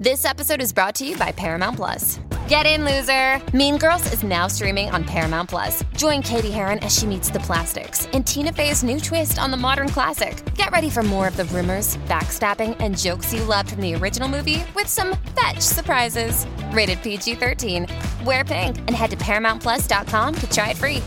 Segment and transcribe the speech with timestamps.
[0.00, 2.20] This episode is brought to you by Paramount Plus.
[2.48, 3.38] Get in, loser!
[3.54, 5.84] Mean Girls is now streaming on Paramount Plus.
[5.94, 9.58] Join Cady Heron as she meets the plastics and Tina Fey's new twist on the
[9.58, 10.42] modern classic.
[10.54, 14.26] Get ready for more of the rumors, backstabbing, and jokes you loved from the original
[14.26, 16.46] movie with some fetch surprises.
[16.72, 17.86] Rated PG 13.
[18.24, 21.02] Wear pink and head to ParamountPlus.com to try it free.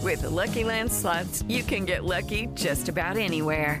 [0.00, 3.80] With the Lucky Land slots, you can get lucky just about anywhere.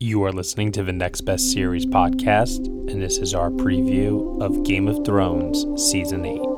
[0.00, 4.62] You are listening to the Next Best Series podcast, and this is our preview of
[4.62, 6.57] Game of Thrones Season 8.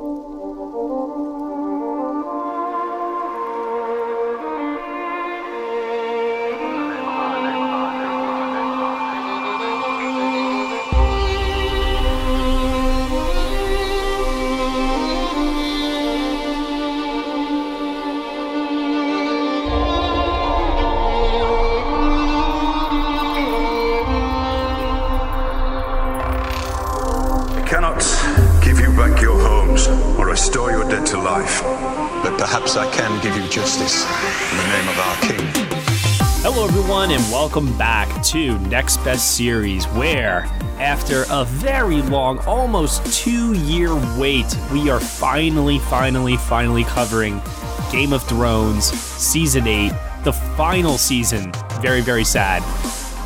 [38.30, 40.42] To Next Best Series, where
[40.78, 47.42] after a very long, almost two year wait, we are finally, finally, finally covering
[47.90, 51.52] Game of Thrones Season 8, the final season.
[51.80, 52.62] Very, very sad.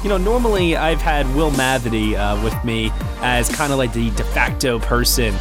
[0.03, 4.09] You know, normally I've had Will Mavity uh, with me as kind of like the
[4.13, 5.35] de facto person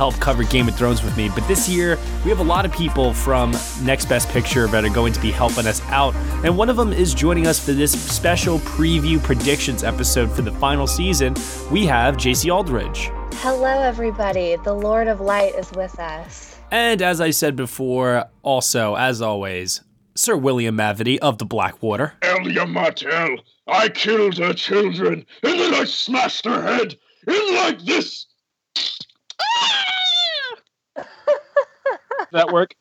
[0.00, 1.28] help cover Game of Thrones with me.
[1.28, 4.88] But this year, we have a lot of people from Next Best Picture that are
[4.88, 6.14] going to be helping us out.
[6.42, 10.52] And one of them is joining us for this special preview predictions episode for the
[10.52, 11.34] final season.
[11.70, 13.10] We have JC Aldridge.
[13.42, 14.56] Hello, everybody.
[14.64, 16.56] The Lord of Light is with us.
[16.70, 19.82] And as I said before, also, as always,
[20.14, 22.14] Sir William Mavity of the Blackwater.
[22.22, 23.36] Elia Martell,
[23.66, 26.96] I killed her children, and then I smashed her head
[27.26, 28.24] in like this.
[32.32, 32.74] That work?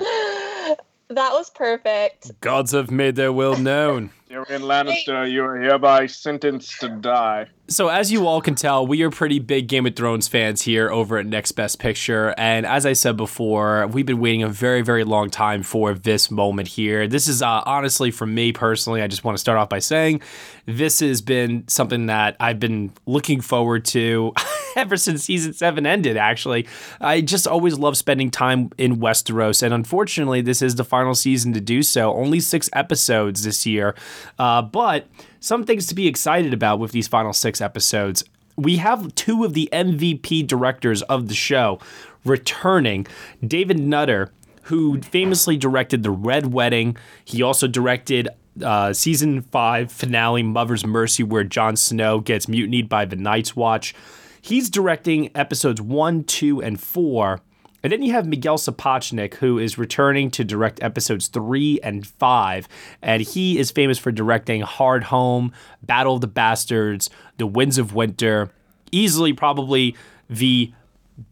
[1.08, 2.40] That was perfect.
[2.40, 4.10] Gods have made their will known.
[4.34, 7.46] Tyrion Lannister, you are hereby sentenced to die.
[7.68, 10.90] So, as you all can tell, we are pretty big Game of Thrones fans here
[10.90, 12.34] over at Next Best Picture.
[12.36, 16.30] And as I said before, we've been waiting a very, very long time for this
[16.30, 17.08] moment here.
[17.08, 20.20] This is uh, honestly, for me personally, I just want to start off by saying
[20.66, 24.34] this has been something that I've been looking forward to
[24.76, 26.66] ever since season seven ended, actually.
[27.00, 29.62] I just always love spending time in Westeros.
[29.62, 32.12] And unfortunately, this is the final season to do so.
[32.12, 33.94] Only six episodes this year.
[34.38, 35.06] Uh, but
[35.40, 38.24] some things to be excited about with these final six episodes.
[38.56, 41.80] We have two of the MVP directors of the show
[42.24, 43.06] returning.
[43.46, 44.30] David Nutter,
[44.64, 48.28] who famously directed The Red Wedding, he also directed
[48.62, 53.94] uh, season five finale, Mother's Mercy, where Jon Snow gets mutinied by the Night's Watch.
[54.40, 57.40] He's directing episodes one, two, and four.
[57.84, 62.66] And then you have Miguel Sapochnik, who is returning to direct episodes three and five.
[63.02, 65.52] And he is famous for directing Hardhome,
[65.82, 68.50] Battle of the Bastards, The Winds of Winter.
[68.90, 69.94] Easily, probably
[70.30, 70.72] the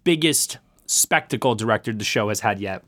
[0.05, 2.84] biggest spectacle director the show has had yet.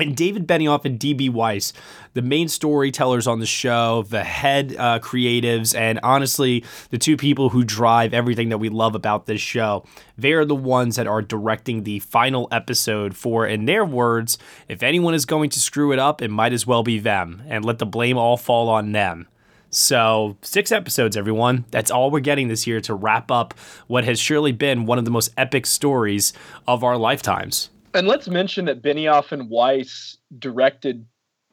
[0.00, 1.74] And David Benioff and DB Weiss,
[2.14, 7.50] the main storytellers on the show, the head uh, creatives, and honestly, the two people
[7.50, 9.84] who drive everything that we love about this show,
[10.16, 14.38] they are the ones that are directing the final episode for, in their words,
[14.68, 17.64] if anyone is going to screw it up, it might as well be them, and
[17.64, 19.28] let the blame all fall on them.
[19.68, 21.64] So, six episodes, everyone.
[21.70, 23.54] That's all we're getting this year to wrap up
[23.86, 26.32] what has surely been one of the most epic stories
[26.66, 27.70] of our lifetimes.
[27.94, 31.06] And let's mention that Benioff and Weiss directed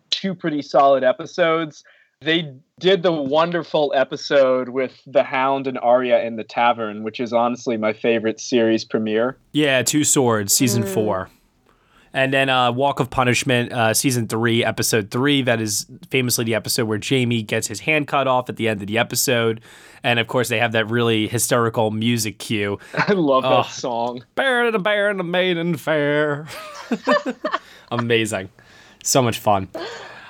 [0.09, 1.83] two pretty solid episodes.
[2.21, 7.31] They did the wonderful episode with the Hound and Arya in the tavern, which is
[7.31, 9.37] honestly my favorite series premiere.
[9.51, 10.93] Yeah, Two Swords, season mm.
[10.93, 11.29] four.
[12.13, 15.41] And then uh, Walk of Punishment, uh, season three, episode three.
[15.41, 18.81] That is famously the episode where Jaime gets his hand cut off at the end
[18.81, 19.61] of the episode.
[20.03, 22.79] And of course, they have that really hysterical music cue.
[22.93, 23.63] I love Oh.
[23.63, 24.23] that song.
[24.35, 26.47] Bear and a bear and a maiden fair.
[27.91, 28.49] Amazing.
[29.03, 29.69] So much fun.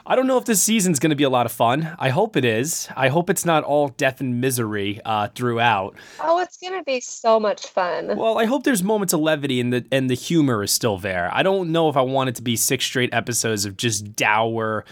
[0.10, 1.94] I don't know if this season's going to be a lot of fun.
[2.00, 2.88] I hope it is.
[2.96, 5.98] I hope it's not all death and misery uh, throughout.
[6.22, 8.16] Oh, it's gonna be so much fun.
[8.16, 11.30] Well, I hope there's moments of levity and the and the humor is still there.
[11.34, 14.86] I don't know if I want it to be six straight episodes of just dour,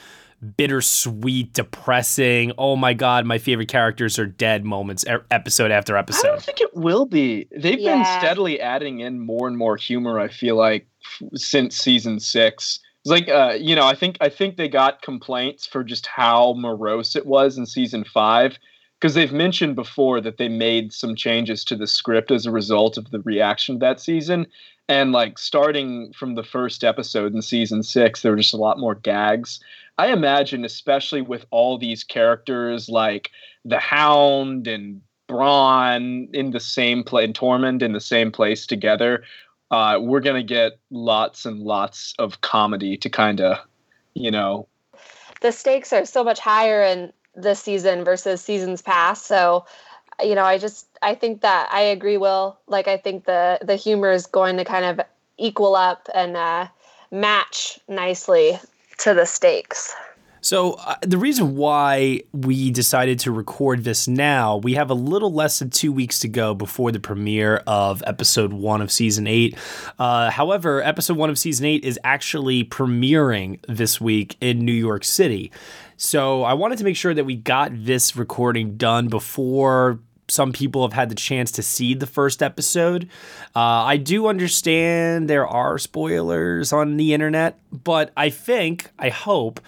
[0.57, 2.51] bittersweet, depressing.
[2.57, 6.27] Oh my god, my favorite characters are dead moments episode after episode.
[6.27, 7.47] I don't think it will be.
[7.55, 10.19] They've been steadily adding in more and more humor.
[10.19, 10.87] I feel like
[11.35, 12.79] since season six.
[13.05, 16.55] It's like uh, you know, I think I think they got complaints for just how
[16.57, 18.57] morose it was in season five
[18.99, 22.97] because they've mentioned before that they made some changes to the script as a result
[22.97, 24.47] of the reaction to that season.
[24.89, 28.79] And like starting from the first episode in season six, there were just a lot
[28.79, 29.59] more gags.
[29.99, 33.29] I imagine, especially with all these characters like
[33.63, 39.23] the Hound and Bronn in the same place, and Tormund in the same place together,
[39.71, 43.57] uh, we're gonna get lots and lots of comedy to kind of,
[44.13, 44.67] you know,
[45.41, 49.25] The stakes are so much higher in this season versus seasons past.
[49.25, 49.65] So,
[50.23, 52.17] you know, I just I think that I agree.
[52.17, 55.05] Will like I think the the humor is going to kind of
[55.37, 56.67] equal up and uh,
[57.11, 58.57] match nicely
[58.99, 59.93] to the stakes.
[60.45, 65.33] So, uh, the reason why we decided to record this now, we have a little
[65.33, 69.57] less than two weeks to go before the premiere of episode one of season eight.
[69.97, 75.03] Uh, however, episode one of season eight is actually premiering this week in New York
[75.03, 75.51] City.
[75.97, 79.97] So, I wanted to make sure that we got this recording done before
[80.27, 83.09] some people have had the chance to see the first episode.
[83.55, 89.59] Uh, I do understand there are spoilers on the internet, but I think, I hope,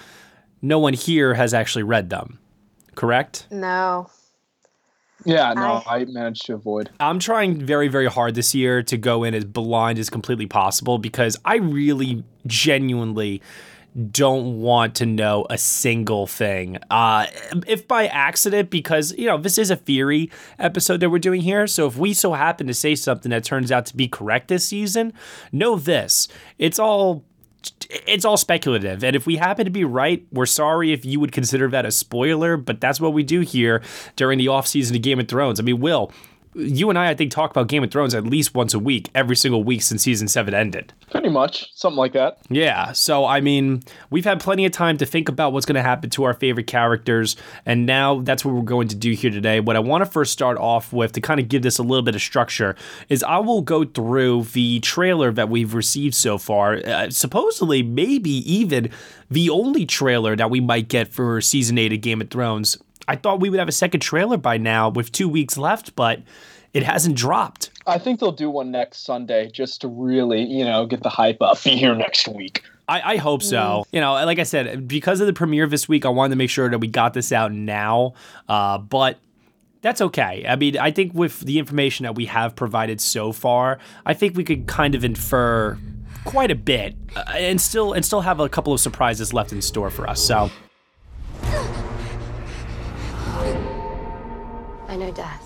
[0.62, 2.40] no one here has actually read them.
[2.96, 3.48] Correct?
[3.52, 4.10] No,
[5.26, 6.90] yeah, no, I, managed to avoid.
[7.00, 11.00] I'm trying very, very hard this year to go in as blind as completely possible
[11.00, 13.42] because I really genuinely
[14.12, 16.78] don't want to know a single thing.
[16.92, 17.26] Uh,
[17.66, 21.66] if by accident, because, you know, this is a theory episode that we're doing here.
[21.68, 24.66] So if we so happen to say something that turns out to be correct this
[24.66, 25.14] season,
[25.52, 26.28] know this.
[26.60, 27.26] It's all
[27.90, 29.04] it's all speculative.
[29.04, 31.92] And if we happen to be right, we're sorry if you would consider that a
[31.92, 33.82] spoiler, but that's what we do here
[34.16, 35.60] during the off season of Game of Thrones.
[35.60, 36.12] I mean, Will,
[36.58, 39.10] you and I, I think, talk about Game of Thrones at least once a week,
[39.16, 40.94] every single week since season seven ended.
[41.12, 42.40] Pretty much something like that.
[42.50, 42.92] Yeah.
[42.92, 46.10] So, I mean, we've had plenty of time to think about what's going to happen
[46.12, 47.36] to our favorite characters.
[47.66, 49.60] And now that's what we're going to do here today.
[49.60, 52.04] What I want to first start off with to kind of give this a little
[52.04, 52.76] bit of structure
[53.10, 56.76] is I will go through the trailer that we've received so far.
[56.76, 58.90] Uh, supposedly, maybe even
[59.30, 62.78] the only trailer that we might get for season eight of Game of Thrones.
[63.08, 66.22] I thought we would have a second trailer by now with two weeks left, but
[66.74, 67.72] it hasn't dropped.
[67.86, 71.42] I think they'll do one next Sunday just to really, you know, get the hype
[71.42, 71.64] up.
[71.64, 72.64] Be here next week.
[72.90, 73.86] I, I hope so.
[73.92, 76.50] You know, like I said, because of the premiere this week, I wanted to make
[76.50, 78.14] sure that we got this out now.
[78.48, 79.18] Uh, but
[79.82, 80.46] that's okay.
[80.48, 84.38] I mean, I think with the information that we have provided so far, I think
[84.38, 85.78] we could kind of infer
[86.24, 89.62] quite a bit uh, and still and still have a couple of surprises left in
[89.62, 90.22] store for us.
[90.22, 90.50] So
[94.98, 95.44] know death.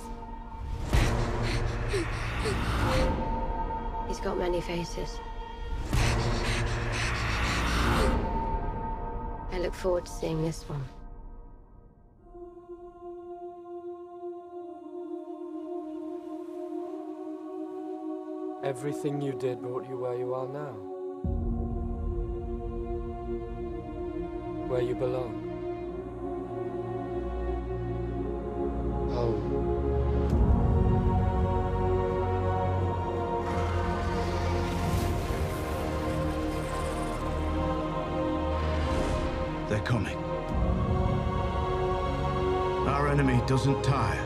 [4.08, 5.20] He's got many faces.
[9.52, 10.84] I look forward to seeing this one.
[18.64, 20.72] Everything you did brought you where you are now.
[24.68, 25.51] Where you belong.
[29.14, 29.52] Home.
[39.68, 40.18] They're coming.
[42.88, 44.24] Our enemy doesn't tire.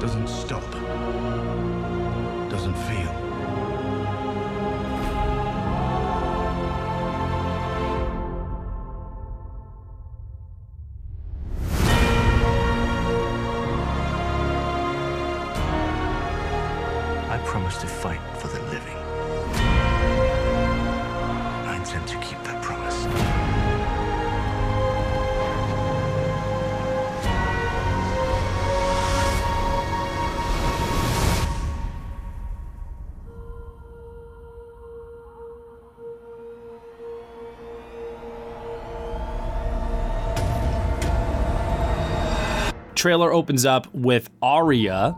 [0.00, 0.62] Doesn't stop.
[2.50, 3.17] Doesn't feel.
[42.98, 45.16] Trailer opens up with Arya,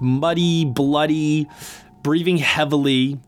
[0.00, 1.48] muddy, bloody,
[2.02, 3.18] breathing heavily,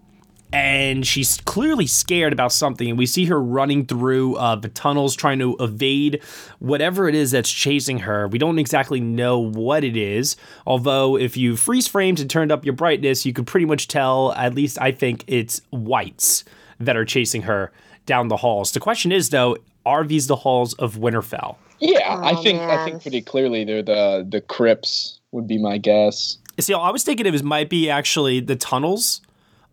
[0.53, 2.89] and she's clearly scared about something.
[2.89, 6.23] And we see her running through uh, the tunnels trying to evade
[6.59, 8.29] whatever it is that's chasing her.
[8.29, 12.65] We don't exactly know what it is, although if you freeze frames and turned up
[12.65, 16.45] your brightness, you could pretty much tell, at least I think it's whites
[16.79, 17.73] that are chasing her
[18.07, 18.73] down the halls.
[18.73, 19.57] The question is, though,
[19.87, 21.57] are these the halls of Winterfell?
[21.85, 25.76] Yeah, I Oh, think I think pretty clearly they're the the crypts would be my
[25.76, 26.38] guess.
[26.59, 29.21] See, I was thinking it was might be actually the tunnels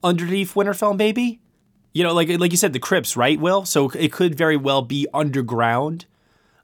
[0.03, 1.39] underneath Winterfell, maybe.
[1.93, 3.39] You know, like like you said, the crypts, right?
[3.39, 6.05] Will so it could very well be underground.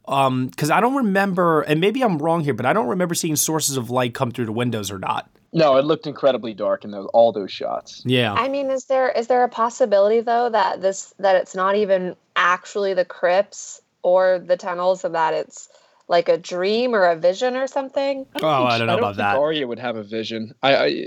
[0.06, 3.36] Um, because I don't remember, and maybe I'm wrong here, but I don't remember seeing
[3.36, 5.30] sources of light come through the windows or not.
[5.52, 8.02] No, it looked incredibly dark in those all those shots.
[8.04, 11.74] Yeah, I mean, is there is there a possibility though that this that it's not
[11.76, 15.68] even actually the crypts or the tunnels, and that it's
[16.08, 18.24] like a dream or a vision or something?
[18.36, 19.36] Oh, I don't know I don't about think that.
[19.36, 20.54] Arya would have a vision.
[20.62, 21.04] I, I,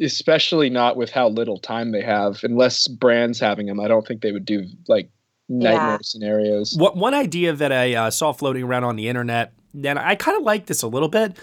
[0.00, 2.42] especially not with how little time they have.
[2.42, 5.10] Unless Bran's having them, I don't think they would do like
[5.48, 5.98] nightmare Yeah.
[6.02, 6.74] scenarios.
[6.78, 10.36] What one idea that I uh, saw floating around on the internet, and I kind
[10.36, 11.36] of like this a little bit,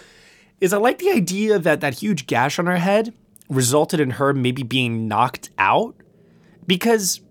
[0.62, 3.14] is I like the idea that that huge gash on her head
[3.50, 5.96] resulted in her maybe being knocked out
[6.66, 7.22] because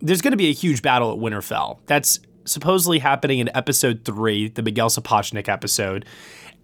[0.00, 1.78] there's going to be a huge battle at Winterfell.
[1.86, 6.04] That's supposedly happening in episode three, the Miguel Sapochnik episode,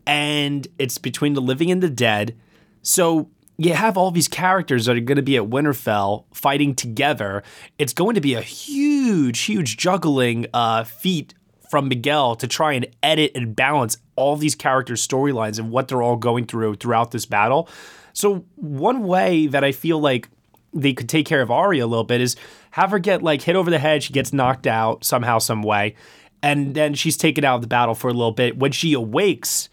[0.07, 2.37] and it's between the living and the dead.
[2.83, 7.43] So you have all these characters that are going to be at Winterfell fighting together.
[7.79, 11.35] It's going to be a huge, huge juggling uh, feat
[11.71, 16.03] from Miguel to try and edit and balance all these characters' storylines and what they're
[16.03, 17.69] all going through throughout this battle.
[18.13, 20.29] So one way that I feel like
[20.73, 22.37] they could take care of Arya a little bit is
[22.75, 25.95] have her get like hit over the head, she gets knocked out somehow, some way,
[26.43, 28.59] and then she's taken out of the battle for a little bit.
[28.59, 29.69] When she awakes,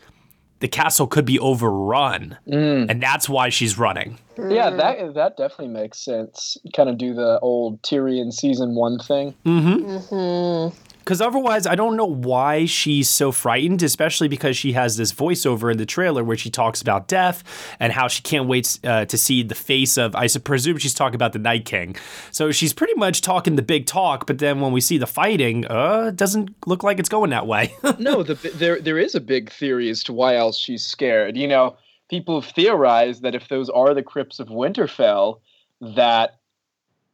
[0.60, 4.20] the castle could be overrun, and that's why she's running.
[4.38, 6.58] Yeah, that that definitely makes sense.
[6.76, 9.34] Kind of do the old Tyrion season one thing.
[9.48, 10.78] Mm-hmm.
[11.02, 15.72] Because otherwise, I don't know why she's so frightened, especially because she has this voiceover
[15.72, 17.44] in the trailer where she talks about death
[17.80, 21.16] and how she can't wait uh, to see the face of, I presume she's talking
[21.16, 21.96] about the Night King.
[22.32, 25.66] So she's pretty much talking the big talk, but then when we see the fighting,
[25.68, 27.74] uh, doesn't look like it's going that way.
[28.00, 31.36] no, the, there there is a big theory as to why else she's scared.
[31.36, 31.78] You know,
[32.10, 35.40] people have theorized that if those are the crypts of Winterfell,
[35.82, 36.41] that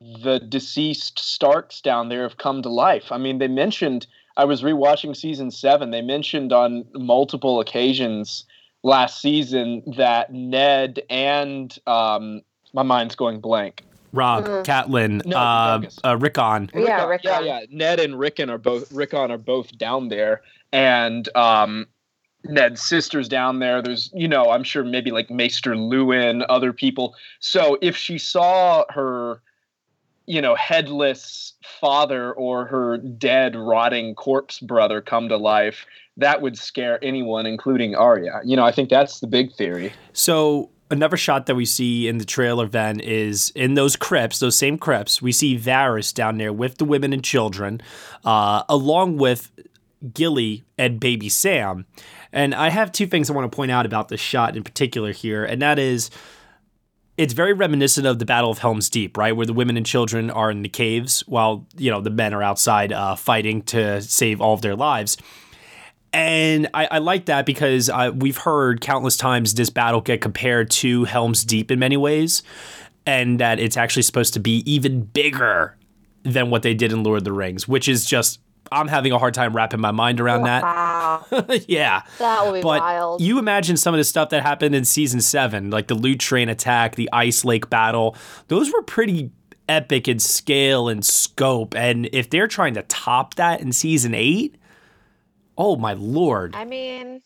[0.02, 3.12] the deceased Starks down there have come to life.
[3.12, 4.08] I mean, they mentioned.
[4.36, 5.90] I was rewatching season seven.
[5.90, 8.46] They mentioned on multiple occasions
[8.84, 12.42] last season that Ned and um,
[12.74, 13.84] my mind's going blank.
[14.14, 16.70] Robb, Catelyn, No, uh, uh, Rickon.
[16.74, 17.60] Yeah, Rickon- yeah, yeah.
[17.70, 21.88] Ned and Rickon are both Rickon are both down there, and um,
[22.46, 23.82] Ned's sister's down there.
[23.82, 27.16] There's, you know, I'm sure maybe like Maester Luwin, other people.
[27.40, 29.42] So if she saw her,
[30.28, 35.86] you know, headless father or her dead, rotting corpse brother come to life,
[36.18, 38.42] that would scare anyone, including Arya.
[38.44, 39.94] You know, I think that's the big theory.
[40.14, 44.58] So another shot that we see in the trailer then is in those crypts, those
[44.58, 47.82] same crypts, we see Varys down there with the women and children,
[48.26, 49.52] uh, along with
[50.14, 51.86] Gilly and baby Sam.
[52.32, 55.12] And I have two things I want to point out about this shot in particular
[55.12, 56.10] here, and that is
[57.18, 60.30] it's very reminiscent of the Battle of Helm's Deep, right, where the women and children
[60.30, 64.40] are in the caves while you know the men are outside uh, fighting to save
[64.40, 65.18] all of their lives.
[66.14, 70.70] And I, I like that because uh, we've heard countless times this battle get compared
[70.72, 72.44] to Helm's Deep in many ways,
[73.06, 75.76] and that it's actually supposed to be even bigger
[76.24, 78.40] than what they did in Lord of the Rings, which is just
[78.72, 81.66] I'm having a hard time wrapping my mind around Wow, that.
[81.70, 82.04] yeah.
[82.20, 83.22] that will be But wild.
[83.22, 86.50] you imagine some of the stuff that happened in season seven, like the loot train
[86.50, 88.16] attack, the ice lake battle.
[88.48, 89.32] Those were pretty
[89.70, 91.76] epic in scale and scope.
[91.76, 94.56] And if they're trying to top that in season eight,
[95.58, 96.56] oh my lord.
[96.56, 97.22] I mean,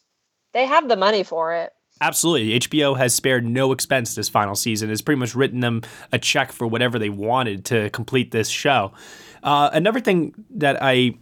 [0.53, 1.71] they have the money for it.
[2.00, 2.60] Absolutely.
[2.60, 4.89] HBO has spared no expense this final season.
[4.89, 8.91] It's pretty much written them a check for whatever they wanted to complete this show.
[9.43, 11.15] Uh, another thing that I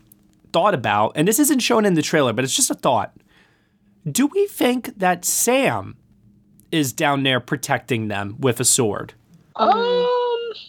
[0.52, 3.16] thought about, and this isn't shown in the trailer, but it's just a thought.
[4.10, 5.98] Do we think that Sam
[6.72, 9.14] is down there protecting them with a sword?
[9.56, 10.08] Um,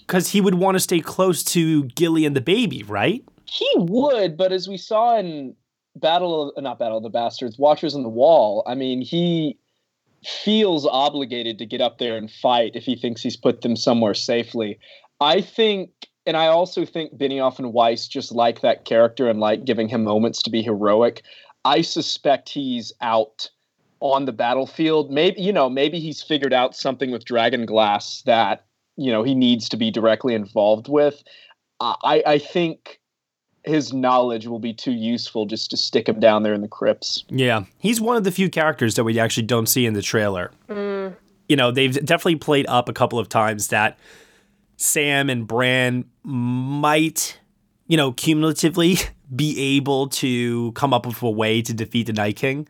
[0.07, 3.25] Because he would want to stay close to Gilly and the baby, right?
[3.45, 5.55] He would, but as we saw in
[5.97, 9.59] Battle of not Battle of the Bastards, Watchers on the Wall, I mean, he
[10.25, 14.15] feels obligated to get up there and fight if he thinks he's put them somewhere
[14.15, 14.79] safely.
[15.21, 15.91] I think
[16.27, 20.05] and I also think Benioff and Weiss just like that character and like giving him
[20.05, 21.23] moments to be heroic.
[21.65, 23.51] I suspect he's out
[24.01, 25.11] on the battlefield.
[25.11, 28.65] Maybe you know, maybe he's figured out something with Dragon Glass that
[28.97, 31.23] you know he needs to be directly involved with.
[31.81, 33.01] I I think
[33.65, 37.25] his knowledge will be too useful just to stick him down there in the crypts.
[37.29, 40.51] Yeah, he's one of the few characters that we actually don't see in the trailer.
[40.69, 41.15] Mm.
[41.49, 43.99] You know, they've definitely played up a couple of times that
[44.81, 47.39] Sam and Bran might,
[47.87, 48.97] you know, cumulatively
[49.35, 52.67] be able to come up with a way to defeat the Night King.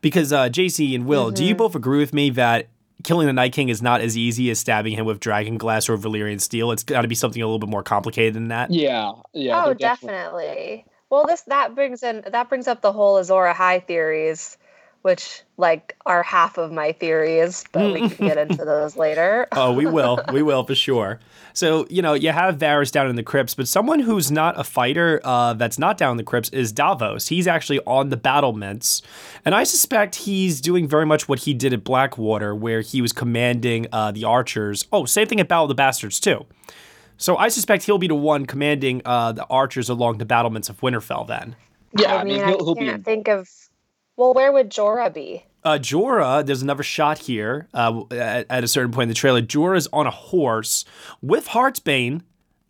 [0.00, 1.34] Because uh, JC and Will, mm-hmm.
[1.34, 1.58] do you mm-hmm.
[1.58, 2.68] both agree with me that
[3.04, 5.98] killing the Night King is not as easy as stabbing him with dragon glass or
[5.98, 6.72] Valyrian steel?
[6.72, 8.70] It's got to be something a little bit more complicated than that.
[8.70, 9.62] Yeah, yeah.
[9.62, 10.44] Oh, definitely.
[10.44, 10.86] definitely.
[11.10, 14.56] Well, this that brings in that brings up the whole Azor Ahai theories
[15.02, 19.46] which like are half of my theories, but we can get into those later.
[19.52, 20.20] oh, we will.
[20.32, 21.20] We will for sure.
[21.52, 24.64] So, you know, you have Varys down in the crypts, but someone who's not a
[24.64, 27.28] fighter uh, that's not down in the crypts is Davos.
[27.28, 29.02] He's actually on the battlements.
[29.44, 33.12] And I suspect he's doing very much what he did at Blackwater, where he was
[33.12, 34.86] commanding uh, the archers.
[34.92, 36.46] Oh, same thing at Battle of the Bastards, too.
[37.16, 40.80] So I suspect he'll be the one commanding uh, the archers along the battlements of
[40.80, 41.56] Winterfell then.
[41.98, 43.48] Yeah, I mean, I, mean, he'll, he'll can't think of
[44.20, 45.46] well, where would Jorah be?
[45.64, 49.40] Uh, Jorah, there's another shot here uh, at, at, a certain point in the trailer.
[49.40, 50.84] Jorah's on a horse
[51.22, 52.22] with Heartsbane,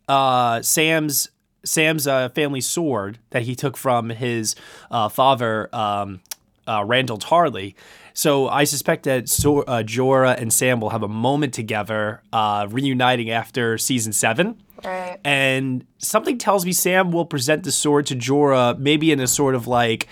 [0.07, 1.29] uh, Sam's
[1.63, 4.55] Sam's uh, family sword that he took from his
[4.89, 6.21] uh, father, um,
[6.65, 7.75] uh, Randyll Tarly.
[8.13, 13.77] So I suspect that so- Jorah and Sam will have a moment together, reuniting after
[13.77, 14.61] season seven.
[14.83, 15.19] Right.
[15.23, 19.53] And something tells me Sam will present the sword to Jorah, maybe in a sort
[19.53, 20.07] of like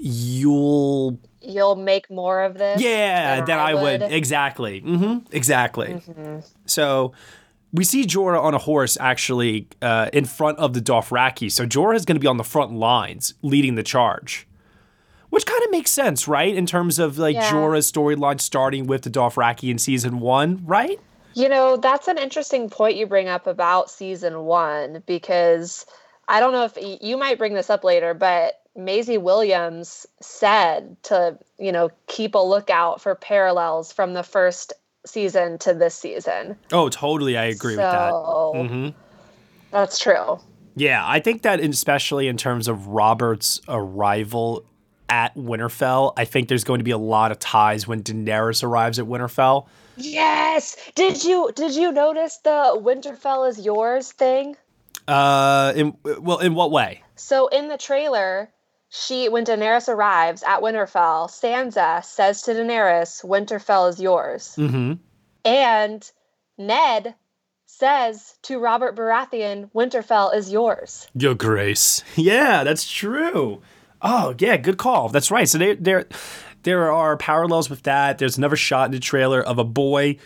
[0.00, 2.80] you'll you'll make more of this.
[2.80, 4.00] Yeah, than, I, would.
[4.00, 4.12] would.
[4.12, 4.80] Exactly.
[4.80, 5.26] Mm-hmm.
[5.34, 5.88] Exactly.
[5.88, 6.40] Mm-hmm.
[6.66, 7.12] So
[7.72, 11.50] we see Jorah on a horse actually uh, in front of the Dothraki.
[11.50, 14.46] So Jorah is going to be on the front lines leading the charge.
[15.28, 16.52] Which kind of makes sense, right?
[16.52, 17.52] In terms of like yeah.
[17.52, 20.98] Jorah's storyline starting with the Dothraki in season one, right?
[21.34, 25.86] You know, that's an interesting point you bring up about season one because
[26.26, 31.38] I don't know if you might bring this up later, but Maisie Williams said to,
[31.58, 34.72] you know, keep a lookout for parallels from the first
[35.06, 36.56] season to this season.
[36.72, 37.36] Oh, totally.
[37.36, 38.12] I agree so, with that.
[38.12, 38.88] Mm-hmm.
[39.70, 40.38] That's true.
[40.76, 44.64] Yeah, I think that especially in terms of Robert's arrival
[45.08, 48.98] at Winterfell, I think there's going to be a lot of ties when Daenerys arrives
[48.98, 49.66] at Winterfell.
[49.96, 50.76] Yes.
[50.94, 54.56] Did you did you notice the Winterfell is yours thing?
[55.08, 57.02] Uh, in well, in what way?
[57.16, 58.50] So in the trailer,
[58.90, 64.94] she when Daenerys arrives at Winterfell, Sansa says to Daenerys, "Winterfell is yours." Mm-hmm.
[65.44, 66.10] And
[66.58, 67.14] Ned
[67.66, 72.02] says to Robert Baratheon, "Winterfell is yours." Your Grace.
[72.16, 73.62] Yeah, that's true.
[74.02, 75.08] Oh yeah, good call.
[75.08, 75.48] That's right.
[75.48, 76.06] So there, there,
[76.64, 78.18] there are parallels with that.
[78.18, 80.16] There's another shot in the trailer of a boy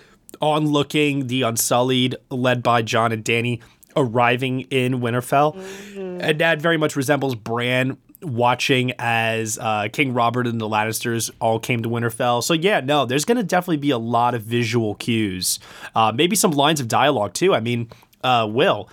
[0.41, 3.61] onlooking the Unsullied, led by Jon and Dany,
[3.95, 5.55] arriving in Winterfell.
[5.57, 6.21] Mm-hmm.
[6.23, 11.59] And that very much resembles Bran watching as uh, King Robert and the Lannisters all
[11.59, 12.43] came to Winterfell.
[12.43, 15.59] So yeah, no, there's going to definitely be a lot of visual cues,
[15.95, 17.55] uh, maybe some lines of dialogue too.
[17.55, 17.89] I mean,
[18.23, 18.89] uh, Will,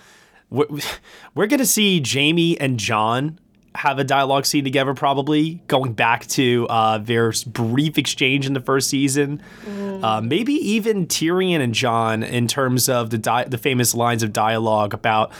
[0.50, 0.66] we're,
[1.34, 3.38] we're going to see Jaime and Jon
[3.74, 8.60] have a dialogue scene together, probably going back to uh, their brief exchange in the
[8.60, 9.42] first season.
[9.64, 10.04] Mm.
[10.04, 14.32] Uh, maybe even Tyrion and Jon in terms of the di- the famous lines of
[14.32, 15.32] dialogue about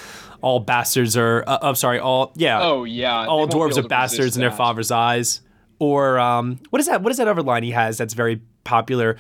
[0.42, 1.44] all bastards are.
[1.46, 2.61] Uh, I'm sorry, all yeah.
[2.61, 3.26] Oh yeah.
[3.26, 5.40] All dwarves are bastards in their father's eyes.
[5.78, 7.02] Or um, what is that?
[7.02, 9.16] What is that other line he has that's very popular?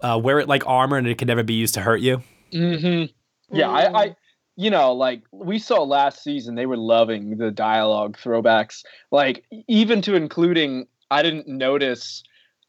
[0.00, 2.22] Uh, wear it like armor and it can never be used to hurt you.
[2.52, 3.56] Mm-hmm.
[3.56, 4.16] Yeah, I, I,
[4.56, 10.02] you know, like we saw last season, they were loving the dialogue throwbacks, like even
[10.02, 10.86] to including.
[11.10, 12.24] I didn't notice.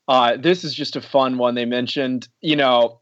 [0.07, 2.29] Uh, this is just a fun one they mentioned.
[2.41, 3.01] You know,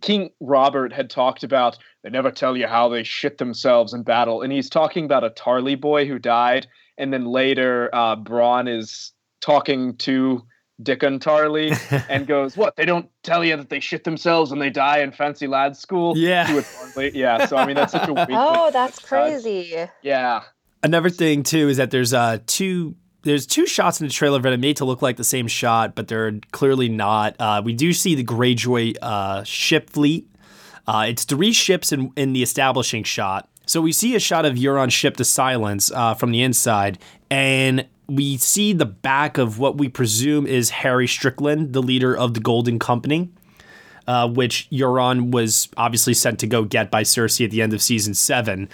[0.00, 4.40] King Robert had talked about they never tell you how they shit themselves in battle.
[4.40, 6.66] And he's talking about a Tarly boy who died.
[6.96, 10.42] And then later, uh, Bronn is talking to
[10.82, 11.76] Dickon Tarly
[12.08, 12.76] and goes, What?
[12.76, 16.16] They don't tell you that they shit themselves and they die in fancy lad school?
[16.16, 16.62] Yeah.
[16.96, 17.44] Yeah.
[17.44, 19.86] So, I mean, that's such a weak Oh, that's crazy.
[20.02, 20.44] Yeah.
[20.82, 24.50] Another thing, too, is that there's uh, two there's two shots in the trailer that
[24.50, 27.36] are made to look like the same shot, but they're clearly not.
[27.38, 30.26] Uh, we do see the Greyjoy uh, ship fleet
[30.88, 33.48] uh, it's three ships in, in the establishing shot.
[33.66, 36.98] So we see a shot of Euron's ship, the Silence, uh, from the inside,
[37.30, 42.32] and we see the back of what we presume is Harry Strickland, the leader of
[42.32, 43.28] the Golden Company,
[44.06, 47.82] uh, which Euron was obviously sent to go get by Cersei at the end of
[47.82, 48.70] season seven.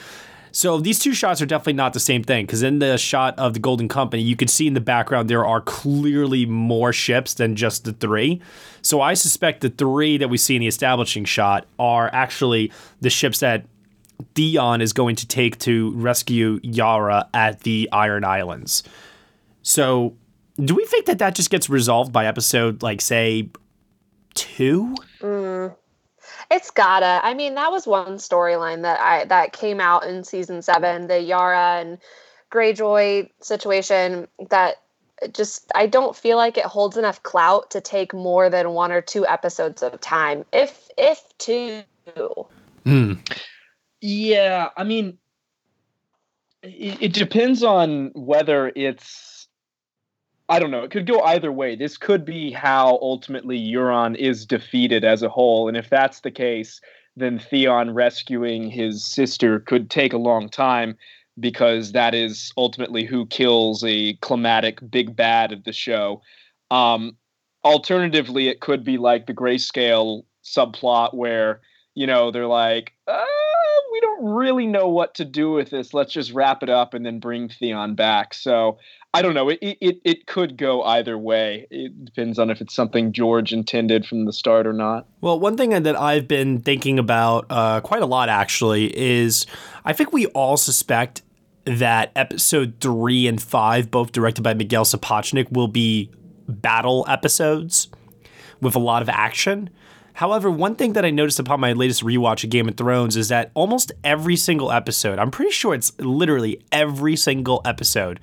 [0.55, 3.55] So these two shots are definitely not the same thing because in the shot of
[3.55, 7.57] the Golden Company, you can see in the background there are clearly more ships than
[7.57, 8.41] just the three.
[8.81, 13.11] So I suspect the three that we see in the establishing shot are actually the
[13.11, 13.67] ships that
[14.37, 18.85] Theon is going to take to rescue Yara at the Iron Islands.
[19.63, 20.15] So
[20.65, 23.49] do we think that that just gets resolved by episode, like, say,
[24.35, 24.95] two?
[25.21, 25.75] Mm.
[26.51, 27.21] It's gotta.
[27.23, 31.21] I mean, that was one storyline that I that came out in season seven, the
[31.21, 31.99] Yara and
[32.53, 34.29] Greyjoy situation.
[34.51, 34.77] That
[35.33, 39.01] just I don't feel like it holds enough clout to take more than one or
[39.01, 41.83] two episodes of time, if if two.
[42.85, 43.15] Hmm.
[44.01, 45.19] Yeah, I mean,
[46.63, 49.34] it, it depends on whether it's
[50.49, 50.83] I don't know.
[50.83, 51.75] It could go either way.
[51.75, 55.69] This could be how ultimately Euron is defeated as a whole.
[55.69, 56.81] And if that's the case,
[57.17, 60.97] then Theon rescuing his sister could take a long time
[61.41, 66.21] because that is ultimately who kills a climatic big bad of the show.
[66.71, 67.17] Um,
[67.65, 71.61] alternatively, it could be like the grayscale subplot where,
[71.95, 73.27] you know, they're like, don't
[74.25, 75.93] really know what to do with this.
[75.93, 78.33] Let's just wrap it up and then bring Theon back.
[78.35, 78.79] So
[79.13, 79.51] I don't know.
[79.51, 81.67] It, it it could go either way.
[81.71, 85.07] It depends on if it's something George intended from the start or not.
[85.21, 89.47] Well, one thing that I've been thinking about uh, quite a lot actually is
[89.85, 91.23] I think we all suspect
[91.65, 96.11] that episode three and five, both directed by Miguel Sapochnik, will be
[96.49, 97.89] battle episodes
[98.61, 99.71] with a lot of action.
[100.15, 103.29] However, one thing that I noticed upon my latest rewatch of Game of Thrones is
[103.29, 108.21] that almost every single episode, I'm pretty sure it's literally every single episode,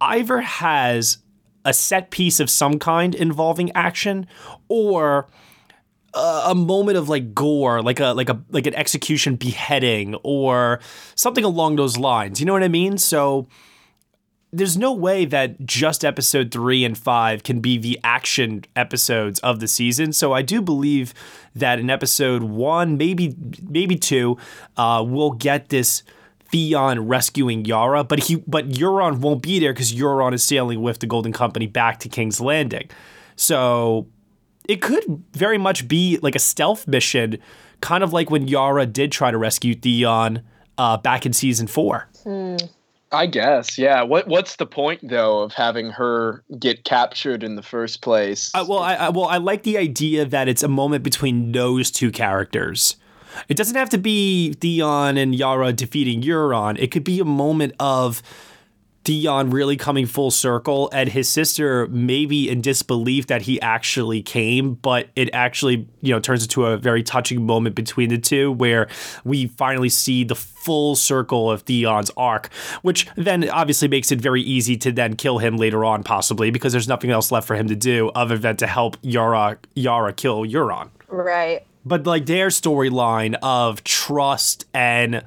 [0.00, 1.18] either has
[1.64, 4.26] a set piece of some kind involving action
[4.68, 5.28] or
[6.12, 10.80] a, a moment of like gore, like a like a like an execution beheading or
[11.14, 12.40] something along those lines.
[12.40, 12.98] You know what I mean?
[12.98, 13.46] So
[14.52, 19.60] there's no way that just episode three and five can be the action episodes of
[19.60, 20.12] the season.
[20.12, 21.14] So I do believe
[21.54, 23.34] that in episode one, maybe
[23.66, 24.36] maybe two,
[24.76, 26.02] uh, we'll get this
[26.50, 30.98] Theon rescuing Yara, but he but Euron won't be there because Euron is sailing with
[30.98, 32.90] the Golden Company back to King's Landing.
[33.36, 34.06] So
[34.68, 37.38] it could very much be like a stealth mission,
[37.80, 40.42] kind of like when Yara did try to rescue Theon
[40.76, 42.08] uh, back in season four.
[42.22, 42.56] Hmm.
[43.12, 44.02] I guess, yeah.
[44.02, 48.50] What What's the point though of having her get captured in the first place?
[48.54, 51.90] Uh, well, I, I well I like the idea that it's a moment between those
[51.90, 52.96] two characters.
[53.48, 56.78] It doesn't have to be Theon and Yara defeating Euron.
[56.78, 58.22] It could be a moment of
[59.04, 64.74] Theon really coming full circle and his sister maybe in disbelief that he actually came,
[64.74, 68.88] but it actually, you know, turns into a very touching moment between the two where
[69.24, 74.42] we finally see the full circle of Theon's arc, which then obviously makes it very
[74.42, 77.66] easy to then kill him later on, possibly, because there's nothing else left for him
[77.68, 80.90] to do other than to help Yara Yara kill Euron.
[81.08, 81.66] Right.
[81.84, 85.24] But like their storyline of trust and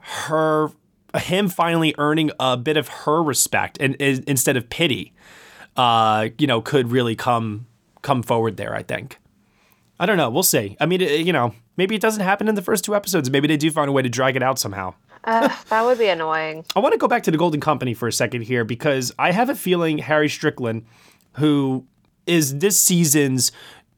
[0.00, 0.70] her
[1.16, 5.12] him finally earning a bit of her respect and, and instead of pity,
[5.76, 7.66] uh, you know, could really come
[8.02, 8.74] come forward there.
[8.74, 9.18] I think.
[9.98, 10.28] I don't know.
[10.28, 10.76] We'll see.
[10.80, 13.30] I mean, it, you know, maybe it doesn't happen in the first two episodes.
[13.30, 14.94] Maybe they do find a way to drag it out somehow.
[15.22, 16.64] Uh, that would be annoying.
[16.74, 19.30] I want to go back to the Golden Company for a second here because I
[19.30, 20.84] have a feeling Harry Strickland,
[21.34, 21.86] who
[22.26, 23.52] is this season's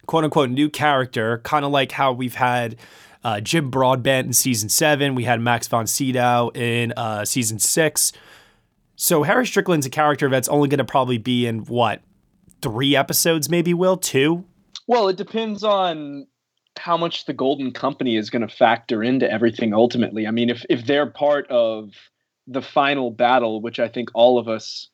[0.07, 2.76] quote unquote new character, kind of like how we've had
[3.26, 5.16] uh, Jim Broadbent in season seven.
[5.16, 8.12] We had Max von Sydow in uh, season six.
[8.94, 12.02] So Harry Strickland's a character that's only going to probably be in what
[12.62, 13.74] three episodes, maybe.
[13.74, 14.44] Will two?
[14.86, 16.28] Well, it depends on
[16.78, 19.74] how much the Golden Company is going to factor into everything.
[19.74, 21.90] Ultimately, I mean, if if they're part of
[22.46, 24.88] the final battle, which I think all of us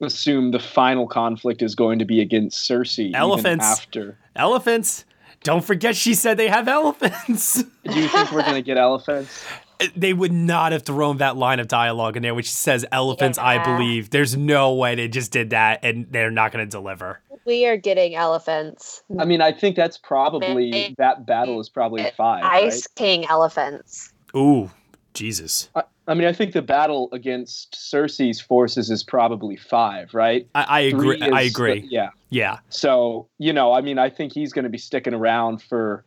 [0.00, 3.12] assume the final conflict is going to be against Cersei.
[3.12, 5.04] Elephants after elephants.
[5.42, 7.62] Don't forget, she said they have elephants.
[7.84, 9.44] Do you think we're going to get elephants?
[9.96, 13.38] They would not have thrown that line of dialogue in there, which says elephants.
[13.38, 13.44] Yeah.
[13.44, 14.10] I believe.
[14.10, 17.20] There's no way they just did that, and they're not going to deliver.
[17.44, 19.02] We are getting elephants.
[19.18, 22.44] I mean, I think that's probably that battle is probably five.
[22.44, 22.86] Ice right?
[22.94, 24.12] King elephants.
[24.36, 24.70] Ooh,
[25.14, 25.68] Jesus.
[25.74, 30.48] I, I mean, I think the battle against Cersei's forces is probably five, right?
[30.54, 31.20] I, I agree.
[31.20, 31.80] I agree.
[31.82, 32.10] The, yeah.
[32.30, 32.58] Yeah.
[32.70, 36.04] So, you know, I mean, I think he's going to be sticking around for.